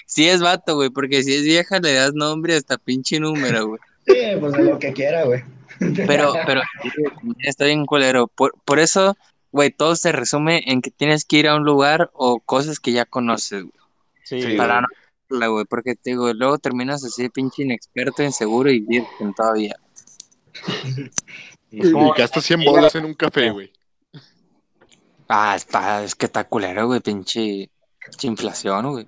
[0.05, 3.79] Si es vato, güey, porque si es vieja le das nombre hasta pinche número, güey.
[4.07, 5.43] Sí, pues lo que quiera, güey.
[5.79, 6.61] Pero, pero,
[7.39, 8.27] está bien culero.
[8.27, 9.15] Por, por eso,
[9.51, 12.91] güey, todo se resume en que tienes que ir a un lugar o cosas que
[12.91, 13.73] ya conoces, güey.
[14.23, 14.81] Sí, Sí, para güey.
[14.81, 14.87] no
[15.27, 19.75] hacerla, güey, porque te digo, luego terminas así de pinche inexperto, inseguro y virgen todavía.
[21.71, 23.71] Es como- Y gastas 100 bolas en un café, güey.
[25.27, 27.69] Ah, está culero, güey, pinche,
[28.03, 29.07] pinche inflación, güey.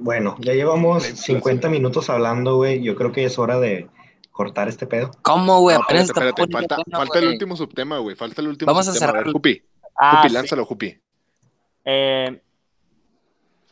[0.00, 2.82] Bueno, ya llevamos 50 minutos hablando, güey.
[2.82, 3.88] Yo creo que es hora de
[4.32, 5.10] cortar este pedo.
[5.22, 5.76] ¿Cómo, güey?
[5.76, 6.90] No, Apenas espérate, está espérate.
[6.90, 8.16] Falta, el último subtema, güey.
[8.16, 9.12] Falta el último Vamos a subtema.
[9.12, 9.32] A ver.
[9.94, 10.06] Jupi.
[10.06, 10.34] Ah, Jupi, sí.
[10.34, 10.98] lánzalo, Jupi.
[11.84, 12.40] Eh,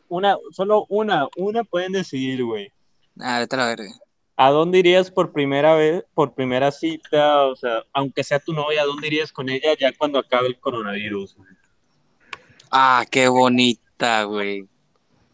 [0.09, 2.73] una, solo una, una pueden decidir, güey.
[3.21, 3.91] Ah, vete a la verga.
[4.37, 7.45] ¿A dónde irías por primera vez, por primera cita?
[7.47, 10.59] O sea, aunque sea tu novia, ¿a dónde irías con ella ya cuando acabe el
[10.59, 11.37] coronavirus?
[11.37, 11.51] güey?
[12.71, 14.67] Ah, qué bonita, güey.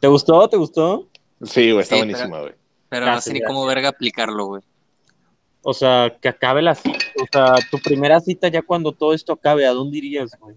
[0.01, 0.49] ¿Te gustó?
[0.49, 1.09] ¿Te gustó?
[1.43, 2.55] Sí, güey, está Sí, buenísima, güey.
[2.89, 4.63] Pero no Gracias, sé ni cómo verga aplicarlo, güey.
[5.63, 6.99] O sea, que acabe la cita.
[7.23, 10.57] O sea, tu primera cita ya cuando todo esto acabe, ¿a dónde irías, güey?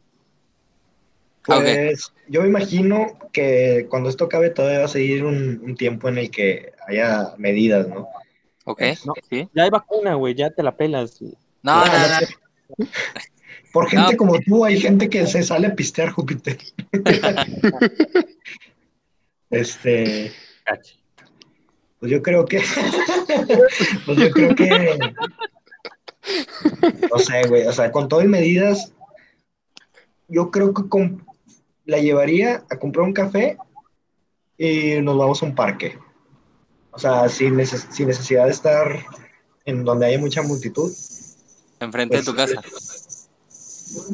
[1.57, 6.09] Pues yo me imagino que cuando esto acabe todavía va a seguir un, un tiempo
[6.09, 8.07] en el que haya medidas, ¿no?
[8.65, 8.81] ¿Ok?
[9.05, 9.13] No.
[9.29, 9.49] ¿Sí?
[9.53, 11.21] Ya hay vacuna, güey, ya te la pelas.
[11.21, 11.33] No,
[11.85, 12.87] no, no.
[13.71, 14.17] Por gente No.
[14.17, 16.57] como tú, hay gente que se sale a pistear Júpiter.
[19.49, 20.31] este,
[21.99, 22.61] pues yo creo que,
[24.05, 24.69] pues yo creo que,
[27.11, 28.93] no sé, güey, o sea, con todo y medidas,
[30.27, 31.25] yo creo que com-
[31.89, 33.57] la llevaría a comprar un café
[34.57, 35.97] y nos vamos a un parque.
[36.91, 39.05] O sea, sin, neces- sin necesidad de estar
[39.65, 40.91] en donde haya mucha multitud.
[41.79, 42.61] Enfrente de Pues, tu casa.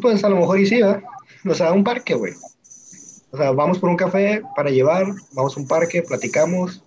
[0.02, 1.04] Pues a lo mejor y sí, ¿verdad?
[1.50, 2.34] O sea, un parque, güey.
[3.32, 6.82] O sea, vamos por un café para llevar, vamos a un parque, platicamos,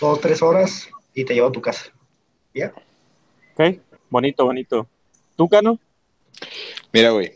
[0.00, 1.86] dos, tres horas y te llevo a tu casa.
[2.54, 2.72] ¿Ya?
[3.56, 3.78] Ok,
[4.10, 4.86] bonito, bonito.
[5.36, 5.78] ¿Tú, Cano?
[6.92, 7.32] Mira, güey.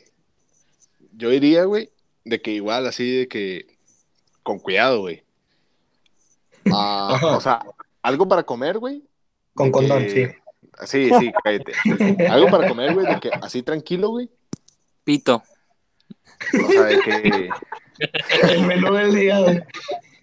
[1.16, 1.90] Yo diría, güey,
[2.24, 3.66] de que igual así de que
[4.42, 5.22] con cuidado, güey.
[6.72, 7.60] Ah, o sea,
[8.02, 9.02] algo para comer, güey.
[9.54, 10.14] Con de condón, sí.
[10.14, 10.42] que-
[10.86, 11.72] Sí, sí, cállate.
[12.28, 14.28] Algo para comer, güey, de que así tranquilo, güey.
[15.04, 15.42] Pito.
[16.64, 17.50] O sea, de que.
[18.50, 19.60] El menú del día, güey.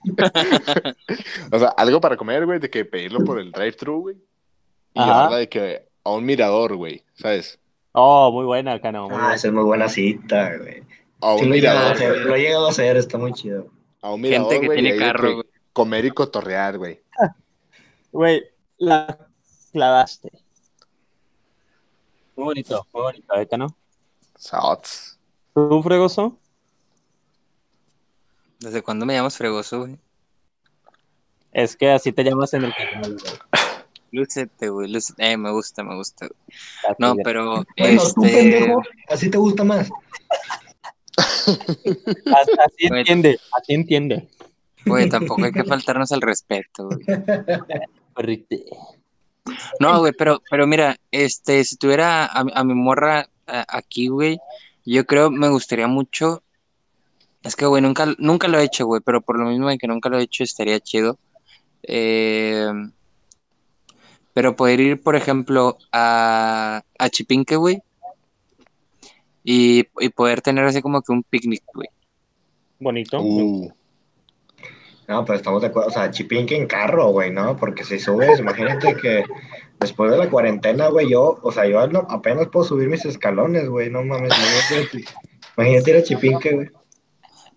[1.51, 4.15] O sea, algo para comer, güey, de que pedirlo por el drive-thru, güey.
[4.93, 7.59] Y llevarla de que a un mirador, güey, ¿sabes?
[7.91, 9.03] Oh, muy buena, Cano.
[9.03, 9.35] Muy Ah, buena.
[9.35, 10.83] esa es muy buena cita, güey.
[11.21, 12.23] A Sí, un lo, he llegado a mirador, hacer, güey.
[12.25, 13.67] lo he llegado a hacer, está muy chido.
[14.01, 15.45] A un mirador, Gente que tiene carro, güey.
[15.73, 17.01] Comer y cotorrear, güey.
[18.11, 18.43] Güey,
[18.79, 19.19] la
[19.71, 20.31] clavaste.
[22.35, 23.75] Muy bonito, muy bonito, ¿eh, Cano?
[24.35, 25.19] Sots.
[25.53, 26.35] ¿Tú, Fregoso?
[28.59, 29.99] ¿Desde cuándo me llamas fregoso, güey?
[31.51, 33.33] Es que así te llamas en el canal, güey.
[34.11, 34.91] Lúcete, güey.
[34.91, 35.31] lúcete.
[35.31, 36.27] Eh, me gusta, me gusta.
[36.27, 36.95] güey.
[36.97, 37.63] No, pero.
[37.77, 38.37] Bueno, tú, este...
[38.37, 39.89] pendejo, así te gusta más.
[42.35, 42.99] Así, así Güey.
[43.01, 44.27] entiende, así entiende.
[44.85, 46.99] Güey, tampoco hay que faltarnos al respeto, güey.
[49.79, 54.07] No, güey, pero, pero mira, este, si tuviera a, mi- a mi morra a- aquí,
[54.07, 54.39] güey,
[54.85, 56.43] yo creo me gustaría mucho.
[57.43, 59.87] Es que, güey, nunca, nunca lo he hecho, güey, pero por lo mismo de que
[59.87, 61.17] nunca lo he hecho, estaría chido.
[61.83, 62.69] Eh,
[64.33, 67.81] pero poder ir, por ejemplo, a, a Chipinque, güey,
[69.51, 71.87] y, y poder tener así como que un picnic, güey.
[72.79, 73.19] Bonito.
[73.19, 73.71] Uh,
[75.07, 77.57] No, pero estamos de acuerdo, o sea, chipinque en carro, güey, ¿no?
[77.57, 79.23] Porque si subes, imagínate que
[79.79, 83.67] después de la cuarentena, güey, yo, o sea, yo no- apenas puedo subir mis escalones,
[83.67, 85.03] güey, no mames, imagínate,
[85.57, 86.69] imagínate ir a chipinque, güey.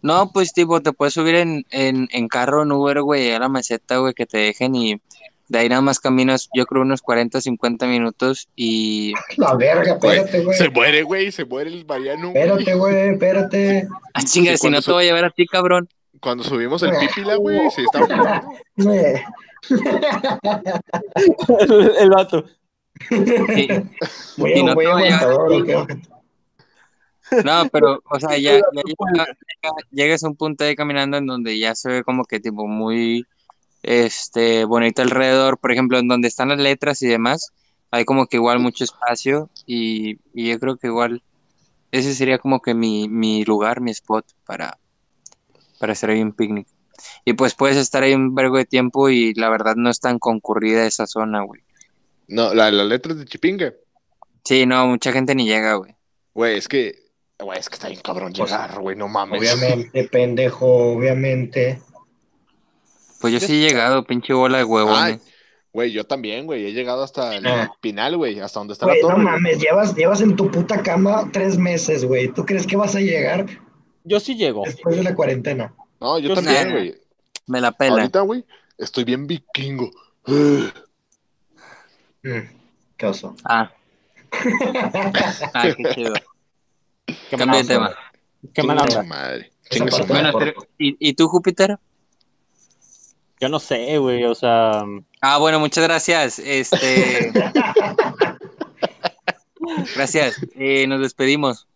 [0.01, 3.51] No, pues tipo, te puedes subir en, en, en carro, en Uber, güey, a la
[3.51, 5.01] meseta, güey, que te dejen y
[5.53, 9.13] de ahí nada más caminas, yo creo, unos 40, 50 minutos y...
[9.37, 10.57] La verga, espérate, güey.
[10.57, 12.29] se muere, güey, se muere el Mariano.
[12.29, 13.87] Espérate, güey, espérate.
[14.15, 15.89] Ah, chinga, si no te voy a llevar a ti, cabrón.
[16.21, 18.01] Cuando subimos el pípila, güey, se está
[21.59, 22.45] el, el vato.
[23.09, 23.69] Sí.
[24.37, 24.75] Muy, Y no.
[27.45, 31.27] No, pero, o sea, ya, ya llega- llega- llegas a un punto ahí caminando en
[31.27, 33.25] donde ya se ve como que tipo muy
[33.83, 37.53] este bonito alrededor, por ejemplo, en donde están las letras y demás,
[37.91, 41.23] hay como que igual mucho espacio y, y yo creo que igual
[41.91, 44.79] ese sería como que mi, mi lugar, mi spot para,
[45.79, 46.67] para hacer ahí un picnic.
[47.25, 50.19] Y pues puedes estar ahí un vergo de tiempo y la verdad no es tan
[50.19, 51.63] concurrida esa zona, güey.
[52.29, 53.75] No, la, las letras de Chipinque.
[54.45, 55.95] Sí, no, mucha gente ni llega, güey.
[56.35, 56.95] Güey, es que,
[57.39, 59.41] güey, es que está bien cabrón llegar, güey, no mames.
[59.41, 61.81] Obviamente, pendejo, obviamente.
[63.23, 65.21] Pues yo sí he llegado, pinche bola de Ay, huevones.
[65.73, 67.73] güey, yo también, güey, he llegado hasta el Ah.
[67.81, 69.23] Pinal, güey, hasta donde está Güey, la no torre.
[69.25, 72.29] mames, llevas, llevas en tu puta cama tres meses, güey.
[72.29, 73.47] ¿Tú crees que vas a llegar
[74.05, 74.63] Yo sí llego.
[74.67, 75.73] después de la cuarentena?
[76.01, 76.71] No, yo Yo también, sí.
[76.73, 76.95] güey.
[77.47, 77.93] Me la pela.
[77.95, 78.45] Ahorita, güey,
[78.77, 79.91] estoy bien vikingo.
[82.25, 82.39] Mm,
[82.97, 83.35] qué oso.
[83.45, 83.73] Ah.
[85.55, 86.15] Ah, qué chido.
[87.07, 87.95] Qué Cambia mala de tema.
[88.55, 89.51] Qué mala madre.
[90.09, 91.79] Bueno, pero- ¿y, y tú, Júpiter?
[93.43, 94.23] Yo no sé, güey.
[94.23, 94.85] O sea,
[95.21, 96.39] Ah, bueno, muchas gracias.
[96.39, 97.33] Este.
[99.97, 100.37] gracias.
[100.55, 101.67] Eh, nos despedimos.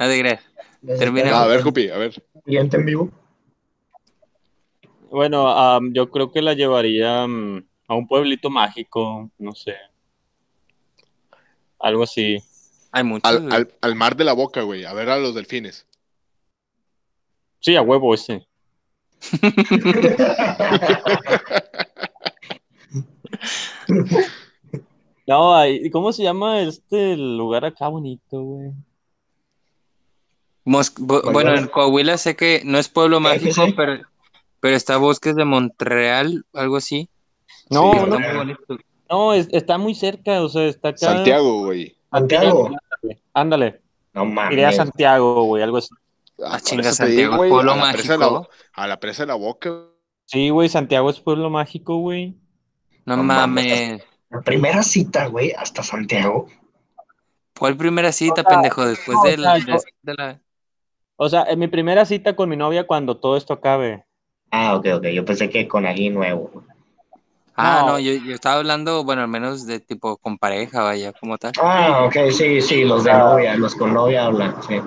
[0.00, 0.40] Gracias.
[0.84, 1.30] Termina.
[1.32, 2.20] Ah, a ver, Jupi, a ver.
[2.44, 3.12] Siguiente en vivo.
[5.10, 9.76] bueno, yo creo que la llevaría a un pueblito mágico, no sé.
[11.78, 12.42] Algo así.
[12.90, 13.30] Hay muchos.
[13.30, 15.86] Al, al, al mar de la boca, güey, a ver a los delfines.
[17.60, 18.47] Sí, a huevo ese.
[25.26, 25.54] No,
[25.92, 28.70] ¿cómo se llama este lugar acá bonito, güey?
[30.64, 33.74] Mos- Bueno, en Coahuila sé que no es pueblo mágico, sí.
[33.76, 34.00] pero,
[34.60, 37.08] pero está Bosques de Montreal, algo así.
[37.70, 38.44] No, Sí, no,
[39.10, 40.98] no, es- está muy cerca, o sea, está acá.
[40.98, 41.96] Santiago, güey.
[42.10, 42.70] Santiago.
[43.34, 43.80] Ándale,
[44.14, 44.76] No iré a mames.
[44.76, 45.88] Santiago, güey, algo así.
[46.44, 48.50] Ah, chinga, Santiago, pueblo a la presa de la, mágico.
[48.74, 49.70] a la presa de la boca.
[49.70, 49.88] güey.
[50.26, 52.36] Sí, güey, Santiago es pueblo mágico, güey.
[53.06, 53.66] No, No mames.
[53.66, 54.02] mames.
[54.30, 56.46] La primera cita, güey, hasta Santiago.
[57.58, 58.86] ¿Cuál primera cita, O sea, pendejo?
[58.86, 59.36] Después sea, de,
[59.66, 60.40] yo- de la...
[61.16, 64.04] O sea, en mi primera cita con mi novia cuando todo esto acabe.
[64.50, 65.04] Ah, ok, ok.
[65.06, 66.62] Yo pensé que con alguien nuevo.
[67.56, 67.92] Ah, No.
[67.92, 71.52] no, yo, yo estaba hablando, bueno, al menos de tipo con pareja, vaya, como tal.
[71.60, 74.80] Ah, ok, sí, sí, los de novia, los con novia hablan, sí.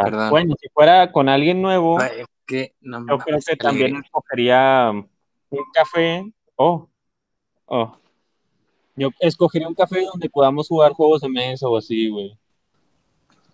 [0.00, 0.30] Perdón.
[0.30, 5.64] Bueno, si fuera con alguien nuevo, Ay, que no yo creo que también escogería un
[5.72, 6.24] café.
[6.56, 6.88] Oh,
[7.66, 7.96] oh.
[8.94, 12.36] Yo escogería un café donde podamos jugar juegos de mesa o así, güey.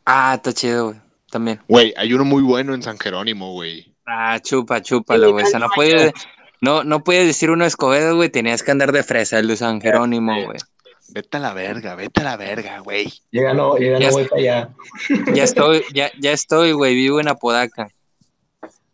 [0.05, 1.01] Ah, está chido, güey.
[1.30, 1.61] También.
[1.68, 3.95] Güey, hay uno muy bueno en San Jerónimo, güey.
[4.07, 5.45] Ah, chupa, chúpalo, güey.
[5.45, 6.12] O sea, no puedes,
[6.61, 8.30] no, no puedes decir uno Escobedo, güey.
[8.30, 10.59] Tenías que andar de fresa, el de San Jerónimo, güey.
[11.09, 13.13] Vete a la verga, vete a la verga, güey.
[13.33, 14.71] Ya no, Ya no voy para allá.
[15.35, 16.95] Ya estoy, ya, ya estoy, güey.
[16.95, 17.89] Vivo en Apodaca.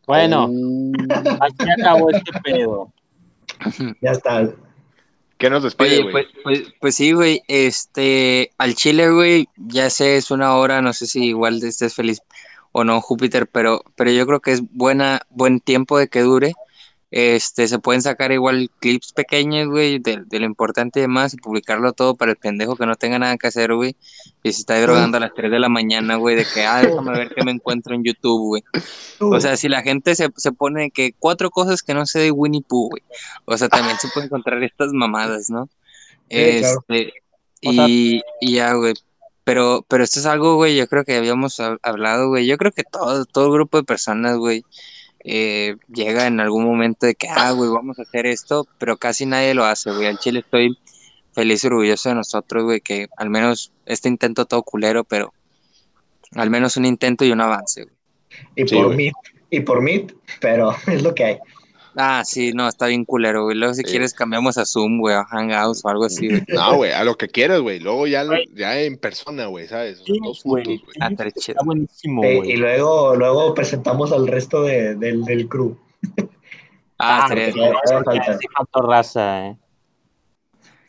[0.07, 0.93] Bueno, Uh,
[1.41, 2.93] aquí acabó este pedo.
[4.01, 4.51] Ya está.
[5.39, 6.13] ¿Qué nos despide, güey?
[6.13, 7.43] pues, pues, pues sí, güey.
[7.49, 12.21] Este, al Chile, güey, ya sé, es una hora, no sé si igual estés feliz
[12.73, 16.53] o no, Júpiter, pero, pero yo creo que es buena, buen tiempo de que dure.
[17.17, 21.37] Este, se pueden sacar igual clips pequeños, güey, de, de lo importante y demás, y
[21.37, 23.95] publicarlo todo para el pendejo que no tenga nada que hacer, güey,
[24.43, 27.13] y se está drogando a las 3 de la mañana, güey, de que, ah, déjame
[27.13, 28.63] ver qué me encuentro en YouTube, güey.
[29.21, 32.33] O sea, si la gente se, se pone que cuatro cosas que no sé de
[32.33, 33.03] Winnie Pooh, güey.
[33.45, 35.67] O sea, también se puede encontrar estas mamadas, ¿no?
[36.29, 36.37] Sí.
[36.37, 37.13] Este,
[37.61, 38.95] y, y ya, güey.
[39.45, 42.45] Pero, pero esto es algo, güey, yo creo que habíamos hab- hablado, güey.
[42.47, 44.65] Yo creo que todo, todo grupo de personas, güey,
[45.25, 49.27] eh, llega en algún momento de que, ah, güey, vamos a hacer esto, pero casi
[49.27, 50.07] nadie lo hace, güey.
[50.07, 50.79] Al Chile estoy
[51.33, 55.33] feliz y orgulloso de nosotros, güey, que al menos este intento todo culero, pero
[56.35, 57.97] al menos un intento y un avance, güey.
[58.57, 58.97] Y Sí, por güey.
[58.97, 59.13] mí,
[59.51, 60.07] y por mí,
[60.41, 61.39] pero es lo que hay.
[61.97, 63.57] Ah, sí, no, está bien culero, güey.
[63.57, 63.91] Luego si Sí.
[63.91, 66.43] quieres cambiamos a Zoom, güey, a Hangouts o algo así, güey.
[66.49, 67.79] No, güey, a lo que quieras, güey.
[67.81, 69.99] Luego ya, ya en persona, güey, ¿sabes?
[69.99, 70.65] Sea, todos güey.
[70.65, 70.97] juntos, güey.
[71.01, 71.11] Ah.
[71.37, 72.51] Está buenísimo, Eh, güey.
[72.53, 75.77] y luego, luego presentamos al resto de- del, del crew.
[76.99, 77.29] Ah.
[77.29, 79.57] Sí, faltó raza, eh.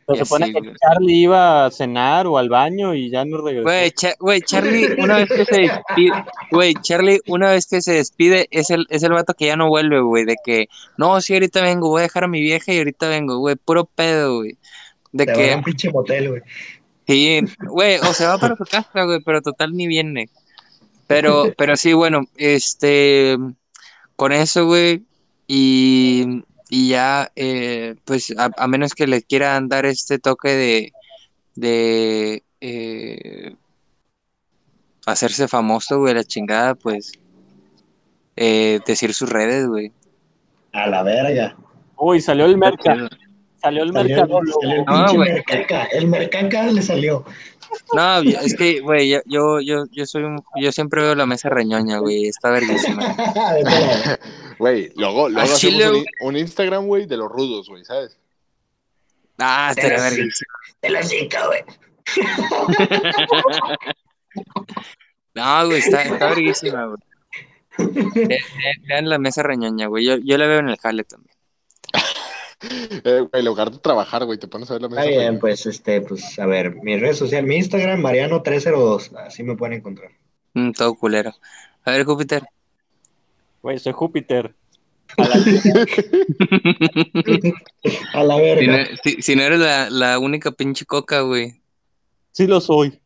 [0.08, 0.74] Se supone sí, que güey.
[0.76, 3.64] Charlie iba a cenar o al baño y ya no regresó.
[3.64, 7.94] Güey, Cha- güey, Charlie, una vez que se despide, güey, Charlie, una vez que se
[7.94, 10.68] despide, es el, es el vato que ya no vuelve, güey, de que,
[10.98, 13.86] no, sí, ahorita vengo, voy a dejar a mi vieja y ahorita vengo, güey, puro
[13.86, 14.58] pedo, güey.
[15.12, 16.42] De Te van a que, un pinche motel, güey.
[17.08, 20.30] sí, güey, o se va para su casa, güey, pero total ni viene.
[21.08, 23.38] Pero, pero sí, bueno, este,
[24.16, 25.04] con eso, güey,
[25.48, 26.44] y,
[26.78, 30.94] y ya, eh, pues, a, a menos que le quieran dar este toque de,
[31.56, 33.56] de, eh,
[35.06, 37.14] hacerse famoso, güey, la chingada, pues,
[38.36, 39.94] eh, decir sus redes, güey.
[40.74, 41.56] A la verga.
[41.96, 43.08] Uy, salió el merca.
[43.62, 44.40] Salió el Salió, mercado.
[44.62, 45.84] salió el No, mercaca.
[45.86, 47.24] El mercaca le salió.
[47.94, 51.50] No, es que, güey, yo, yo, yo, yo soy un, yo siempre veo la mesa
[51.50, 53.16] reñoña, güey, está verguísima.
[54.58, 58.18] Güey, luego, luego hacemos chile, un, Instagram, güey, de los rudos, güey, ¿sabes?
[59.38, 59.82] Ah, sí.
[59.82, 60.54] verguísima.
[60.80, 61.62] Te la chica, güey.
[65.34, 66.98] No, güey, está, está verguísima, güey.
[68.16, 68.40] Ve- ve-
[68.88, 71.36] Vean la mesa reñoña, güey, yo, yo la veo en el jale también.
[72.62, 75.02] Eh, en lugar de trabajar, güey, te pones a ver la mesa.
[75.04, 75.40] Está bien, güey.
[75.42, 80.12] pues, este, pues, a ver, mi red social, mi Instagram, Mariano302, así me pueden encontrar.
[80.54, 81.34] Mm, todo culero.
[81.84, 82.44] A ver, Júpiter.
[83.62, 84.54] Güey, soy Júpiter.
[88.14, 88.88] A la no, verga.
[89.04, 91.62] si- si no eres la, la única pinche coca, güey.
[92.32, 93.00] Sí lo soy.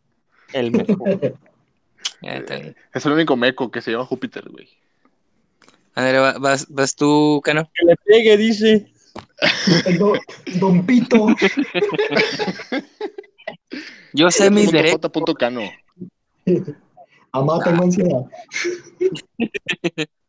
[0.54, 1.38] El mejor.
[2.94, 4.68] Es el único meco que se llama Júpiter, güey.
[5.96, 7.70] A ver, va- vas, vas tú, Cano.
[7.74, 8.92] que le pegue, dice.
[9.98, 10.20] Don,
[10.60, 11.28] don Pito.
[14.14, 15.00] Yo sé mis derechos.
[15.38, 15.62] Cano.
[17.32, 18.26] Amá, tengo ansiedad.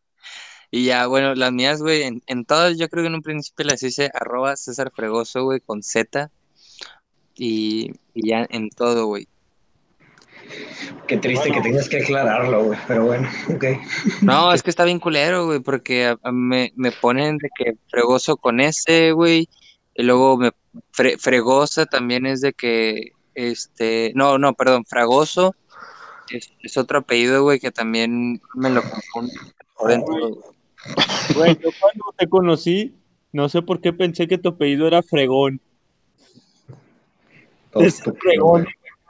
[0.72, 3.66] Y ya, bueno, las mías, güey, en, en todas yo creo que en un principio
[3.66, 6.30] las hice arroba César Fregoso, güey, con Z.
[7.34, 9.26] Y, y ya en todo, güey.
[11.06, 11.62] Qué triste Bueno.
[11.62, 12.78] que tengas que aclararlo, güey.
[12.86, 13.64] Pero bueno, ok.
[14.22, 18.60] No, es que está bien culero, güey, porque me, me ponen de que fregoso con
[18.60, 19.48] S, güey,
[19.94, 20.50] y luego me
[20.96, 25.54] fre- fregosa también es de que, este, no, no, perdón, fragoso
[26.30, 29.32] es, es otro apellido, güey, que también me lo confundo
[29.76, 30.14] por dentro.
[31.34, 32.94] Güey, yo cuando te conocí,
[33.32, 35.60] no sé por qué pensé que tu apellido era Fregón.
[37.74, 38.66] Es fregón.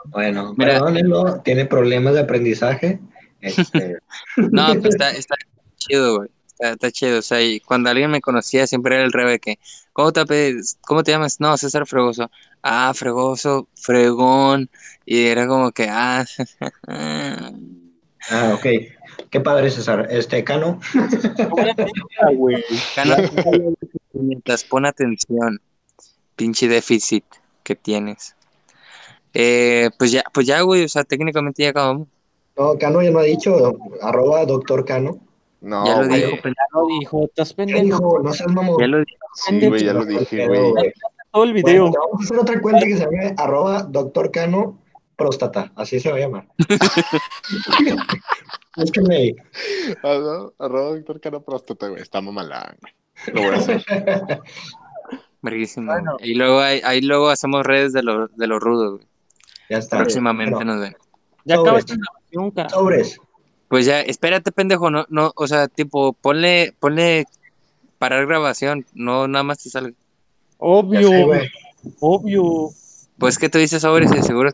[0.06, 0.74] Bueno, Mira.
[0.74, 3.00] perdónenlo, tiene problemas de aprendizaje.
[3.40, 3.98] Este,
[4.36, 5.36] No, pues está, está
[5.76, 6.28] chido, güey.
[6.46, 7.18] Está, está chido.
[7.18, 9.58] O sea, y cuando alguien me conocía, siempre era el rebe que,
[9.92, 10.54] ¿cómo te?
[10.82, 11.40] ¿cómo te llamas?
[11.40, 12.30] No, César Fregoso.
[12.62, 14.70] Ah, Fregoso, Fregón.
[15.06, 16.24] Y era como que, ah.
[16.86, 18.66] ah, ok.
[19.30, 20.08] Qué padre, César.
[20.10, 20.80] Este, Cano.
[22.94, 23.16] Cano,
[24.12, 25.60] mientras pon atención,
[26.36, 27.24] pinche déficit
[27.62, 28.34] que tienes.
[29.34, 32.08] Eh, pues ya, pues ya, güey, o sea, técnicamente ya acabamos.
[32.56, 35.18] No, Cano ya no ha dicho, arroba doctor Cano.
[35.60, 36.20] No, ya lo güey.
[36.20, 38.20] dijo, Ya lo dijo, estás ¿Qué pendejo dijo?
[38.22, 38.76] No seas mamón.
[38.80, 39.18] ya lo dijo.
[39.34, 40.92] Sí, güey, ya lo dije, güey.
[41.32, 41.82] todo el video.
[41.88, 44.78] Bueno, vamos a hacer otra cuenta que se llame arroba doctor Cano
[45.16, 45.70] próstata.
[45.76, 46.46] Así se va a llamar.
[48.76, 49.36] Búsquenme ahí.
[50.02, 52.02] Arroba arroba Víctor Cano Próstata, güey.
[52.02, 52.94] Está mamalán, güey.
[53.34, 53.84] Lo voy a hacer.
[55.42, 56.16] Verguísimo, Bueno.
[56.20, 59.06] Y luego ahí, ahí luego hacemos redes de los de los rudos, güey.
[59.70, 59.98] Ya está.
[59.98, 60.96] Próximamente nos ven.
[61.44, 61.96] Ya acabaste
[62.54, 62.74] carajo.
[62.74, 63.18] Sobres.
[63.68, 67.24] Pues ya, espérate, pendejo, no, no, o sea, tipo, ponle, ponle
[67.98, 69.94] parar grabación, no nada más te salga.
[70.58, 71.50] Obvio, sé,
[72.00, 72.70] obvio.
[73.16, 74.48] Pues que tú dices sobres y seguro